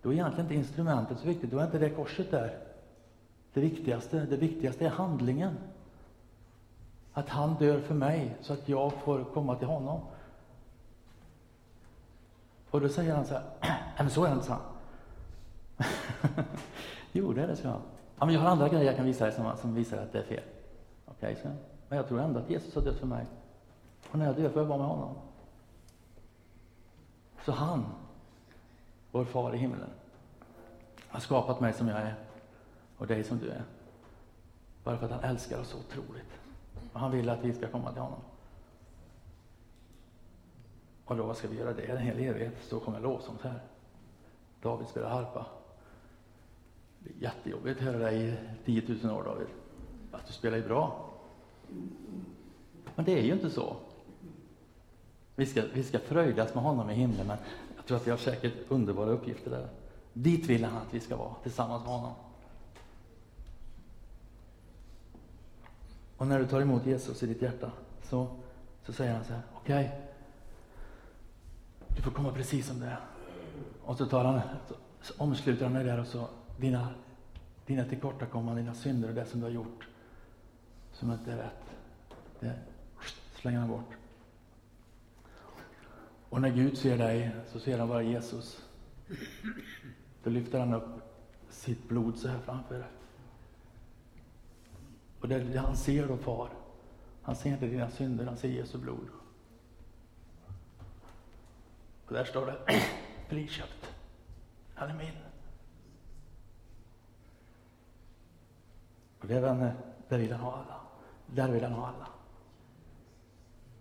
Då 0.02 0.10
är 0.10 0.14
egentligen 0.14 0.46
inte 0.46 0.56
instrumentet 0.56 1.20
så 1.20 1.28
viktigt, 1.28 1.52
då 1.52 1.60
är 1.60 1.66
inte 1.66 1.80
det 1.80 1.90
korset 1.90 2.32
där. 2.32 2.58
Det 3.54 3.62
viktigaste, 3.62 4.26
det 4.26 4.38
viktigaste 4.38 4.86
är 4.86 4.90
handlingen. 4.90 5.58
Att 7.14 7.30
han 7.30 7.56
dör 7.56 7.80
för 7.80 7.96
mig 7.96 8.36
så 8.42 8.54
att 8.54 8.70
jag 8.70 8.94
får 8.94 9.24
komma 9.24 9.56
till 9.56 9.68
honom. 9.68 10.02
Och 12.72 12.82
då 12.82 12.90
säger 12.90 13.16
han 13.16 13.26
så 13.26 13.34
här, 13.34 13.44
men 13.98 14.10
så 14.10 14.24
är 14.26 14.30
det 14.30 14.36
inte, 14.36 14.58
jo, 17.12 17.34
det 17.34 17.44
är 17.44 17.48
det, 17.48 17.56
så 17.56 17.68
jag. 17.68 17.82
Ja, 18.20 18.26
men 18.26 18.36
jag 18.36 18.42
har 18.42 18.50
andra 18.50 18.70
grejer 18.70 18.86
jag 18.86 18.96
kan 18.96 19.06
visa 19.06 19.26
dig 19.26 19.34
som, 19.34 19.58
som 19.58 19.76
visar 19.76 19.98
att 19.98 20.12
det 20.12 20.20
är 20.20 20.24
fel. 20.24 20.44
Okej, 21.06 21.32
okay, 21.32 21.44
så. 21.44 21.50
Men 21.88 21.98
jag 21.98 22.08
tror 22.08 22.20
ändå 22.20 22.40
att 22.40 22.50
Jesus 22.50 22.76
har 22.76 22.82
dött 22.82 23.00
för 23.00 23.08
mig. 23.08 23.26
Och 24.12 24.20
när 24.20 24.26
jag 24.26 24.36
dör 24.36 24.50
får 24.50 24.62
jag 24.62 24.68
vara 24.68 24.78
med 24.78 24.88
honom. 24.88 25.16
Så 27.46 27.52
han 27.52 27.86
vår 29.12 29.26
far 29.26 29.56
i 29.56 29.58
himlen, 29.58 29.90
har 31.08 31.20
skapat 31.20 31.60
mig 31.60 31.74
som 31.74 31.88
jag 31.88 32.02
är 32.02 32.16
och 32.98 33.08
dig 33.08 33.24
som 33.24 33.38
du 33.38 33.50
är. 33.50 33.64
Bara 34.84 34.98
för 34.98 35.06
att 35.06 35.12
han 35.12 35.24
älskar 35.24 35.60
oss 35.60 35.68
så 35.68 35.78
otroligt. 35.78 36.40
Och 36.94 37.00
han 37.00 37.12
vill 37.12 37.30
att 37.30 37.44
vi 37.44 37.54
ska 37.54 37.68
komma 37.68 37.92
till 37.92 38.02
honom. 38.02 38.20
Och 41.06 41.18
då 41.18 41.24
vad 41.24 41.38
ska 41.38 41.48
vi 41.48 41.58
göra 41.58 41.74
det 41.74 41.82
en 41.82 41.98
hel 41.98 42.20
evighet. 42.20 42.54
Så 42.62 42.80
kommer 42.80 43.00
lovsång 43.00 43.38
här. 43.44 43.62
David 44.62 44.88
spelar 44.88 45.10
harpa. 45.10 45.46
Det 47.04 47.10
är 47.10 47.24
jättejobbigt 47.24 47.80
att 47.80 47.86
höra 47.86 47.98
dig 47.98 48.28
i 48.66 48.82
10 48.82 48.98
000 49.04 49.18
år, 49.18 49.24
David. 49.24 49.48
Att 50.12 50.28
du 50.28 50.34
spelar 50.34 50.58
ju 50.58 50.64
bra. 50.64 51.10
Men 52.96 53.06
det 53.06 53.20
är 53.20 53.24
ju 53.24 53.34
inte 53.34 53.50
så. 53.50 53.76
Vi 55.36 55.46
ska, 55.46 55.64
vi 55.74 55.84
ska 55.84 56.00
fröjdas 56.00 56.56
med 56.56 56.64
honom 56.64 56.90
i 56.90 56.94
himlen, 56.94 57.28
men 57.28 57.38
jag 57.76 57.86
tror 57.86 57.98
att 57.98 58.08
vi 58.08 58.12
har 58.12 58.18
säkert 58.18 58.54
underbara 58.68 59.10
uppgifter 59.10 59.52
där. 59.52 59.68
Dit 60.14 60.46
vill 60.46 60.64
han 60.64 60.78
att 60.78 60.94
vi 60.94 61.00
ska 61.00 61.16
vara, 61.16 61.34
tillsammans 61.44 61.84
med 61.84 61.94
honom. 61.94 62.14
Och 66.18 66.28
när 66.28 66.40
du 66.40 66.48
tar 66.48 66.62
emot 66.62 66.86
Jesus 66.86 67.24
i 67.24 67.28
ditt 67.28 67.42
hjärta 67.42 67.72
så, 68.04 68.28
så 68.86 68.94
säger 68.94 69.14
han 69.14 69.26
så 69.26 69.34
här, 69.34 69.42
okej, 69.54 69.86
okay, 69.86 69.98
du 71.96 72.02
får 72.02 72.12
komma 72.12 72.32
precis 72.32 72.68
som 72.68 72.80
det 72.80 72.86
är. 72.86 73.00
Och 73.84 73.98
så 73.98 74.06
tar 74.06 74.26
han, 74.26 74.42
så 75.02 75.14
omsluter 75.18 75.64
han 75.64 75.74
dig 75.74 75.84
där 75.84 76.00
och 76.00 76.08
så, 76.08 76.28
dina, 76.62 76.88
dina 77.66 77.86
tillkortakommanden, 77.86 78.64
dina 78.64 78.76
synder 78.76 79.10
och 79.10 79.16
det 79.16 79.26
som 79.26 79.40
du 79.40 79.46
har 79.46 79.52
gjort 79.52 79.88
som 80.92 81.12
inte 81.12 81.32
är 81.32 81.38
rätt, 81.38 81.76
det 82.40 82.60
slänger 83.36 83.60
han 83.60 83.70
bort. 83.70 83.98
Och 86.30 86.42
när 86.42 86.50
Gud 86.50 86.78
ser 86.78 86.98
dig 86.98 87.32
så 87.52 87.60
ser 87.60 87.80
han 87.80 87.88
bara 87.88 88.04
Jesus. 88.04 88.68
Då 90.24 90.30
lyfter 90.30 90.60
han 90.60 90.74
upp 90.74 91.02
sitt 91.50 91.88
blod 91.88 92.18
så 92.18 92.28
här 92.28 92.40
framför 92.40 92.80
dig. 92.80 92.88
Och 95.20 95.28
det 95.28 95.40
det 95.40 95.60
han 95.60 95.78
ser 95.78 96.08
då, 96.08 96.18
far. 96.18 96.50
Han 97.22 97.36
ser 97.36 97.50
inte 97.50 97.68
dina 97.68 97.90
synder, 97.90 98.26
han 98.26 98.38
ser 98.38 98.50
Jesu 98.50 98.78
blod. 98.78 99.08
Och 102.06 102.14
där 102.14 102.26
står 102.26 102.46
det 102.46 102.84
friköpt. 103.28 103.94
Han 104.74 104.90
är 104.90 104.94
min. 104.94 105.31
Och 109.22 109.28
det 109.28 109.40
vänner, 109.40 109.68
eh, 109.68 109.74
där 110.10 110.18
vill 110.18 110.32
han 110.32 110.42
ha 110.42 110.52
alla. 110.52 110.82
Där 111.26 111.52
vill 111.52 111.64
han 111.64 111.74
ha 111.74 111.88
alla. 111.88 112.08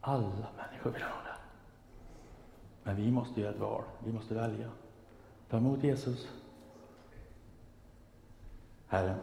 Alla 0.01 0.49
människor 0.57 0.91
vill 0.91 1.03
han 1.03 1.13
ha 1.13 1.23
där. 1.23 1.39
Men 2.83 2.97
vi 2.97 3.11
måste 3.11 3.41
göra 3.41 3.51
ett 3.51 3.61
val. 3.61 3.85
Vi 4.05 4.13
måste 4.13 4.35
välja. 4.35 4.71
Ta 5.49 5.57
emot 5.57 5.85
Jesus. 5.85 6.29
Herre, 8.89 9.17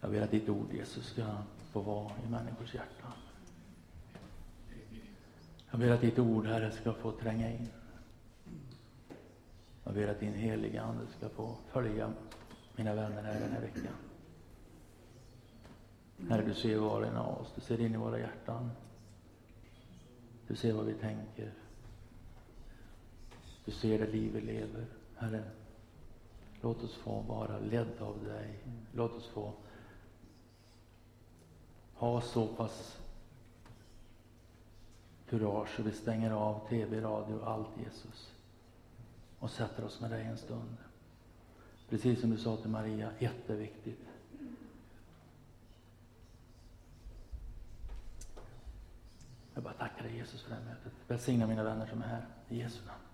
jag 0.00 0.10
ber 0.10 0.22
att 0.22 0.30
ditt 0.30 0.48
ord, 0.48 0.72
Jesus, 0.72 1.06
ska 1.06 1.22
få 1.72 1.80
vara 1.80 2.10
i 2.26 2.30
människors 2.30 2.74
hjärtan. 2.74 3.12
Jag 5.70 5.80
ber 5.80 5.90
att 5.90 6.00
ditt 6.00 6.18
ord, 6.18 6.46
Herre, 6.46 6.72
ska 6.72 6.92
få 6.92 7.12
tränga 7.12 7.50
in. 7.50 7.68
Jag 9.84 9.94
ber 9.94 10.08
att 10.08 10.20
din 10.20 10.34
heliga 10.34 10.82
Ande 10.82 11.06
ska 11.18 11.28
få 11.28 11.54
följa 11.72 12.12
mina 12.76 12.94
vänner 12.94 13.22
här 13.22 13.40
den 13.40 13.52
här 13.52 13.60
veckan. 13.60 13.92
Herre, 16.28 16.44
du 16.46 16.54
ser 16.54 16.78
var 16.78 17.00
och 17.00 17.06
en 17.06 17.16
av 17.16 17.40
oss. 17.40 17.52
Du 17.54 17.60
ser 17.60 17.80
in 17.80 17.94
i 17.94 17.96
våra 17.96 18.18
hjärtan. 18.18 18.70
Du 20.48 20.56
ser 20.56 20.72
vad 20.72 20.84
vi 20.84 20.94
tänker. 20.94 21.52
Du 23.64 23.72
ser 23.72 23.98
det 23.98 24.06
liv 24.06 24.32
vi 24.34 24.40
lever. 24.40 24.86
Herre, 25.16 25.42
låt 26.60 26.82
oss 26.82 26.94
få 26.94 27.20
vara 27.20 27.58
ledda 27.58 28.04
av 28.04 28.24
dig. 28.24 28.58
Låt 28.92 29.12
oss 29.12 29.26
få 29.26 29.52
ha 31.94 32.20
så 32.20 32.46
pass 32.46 32.98
kurage 35.28 35.76
så 35.76 35.82
vi 35.82 35.92
stänger 35.92 36.30
av 36.30 36.68
tv, 36.68 37.00
radio 37.00 37.34
och 37.34 37.50
allt 37.50 37.78
Jesus 37.84 38.32
och 39.38 39.50
sätter 39.50 39.84
oss 39.84 40.00
med 40.00 40.10
dig 40.10 40.24
en 40.24 40.38
stund. 40.38 40.76
Precis 41.88 42.20
som 42.20 42.30
du 42.30 42.38
sa 42.38 42.56
till 42.56 42.70
Maria, 42.70 43.10
ett 43.18 43.50
är 43.50 43.56
viktigt. 43.56 44.00
Jag 49.60 49.64
bara 49.64 49.88
tackar 49.88 50.02
dig 50.04 50.16
Jesus 50.16 50.42
för 50.42 50.50
det 50.50 50.56
här 50.56 50.64
mötet. 50.64 50.92
Välsigna 51.08 51.46
mina 51.46 51.62
vänner 51.62 51.86
som 51.86 52.02
är 52.02 52.06
här. 52.06 52.26
I 52.48 52.58
Jesu 52.58 52.86
namn. 52.86 53.09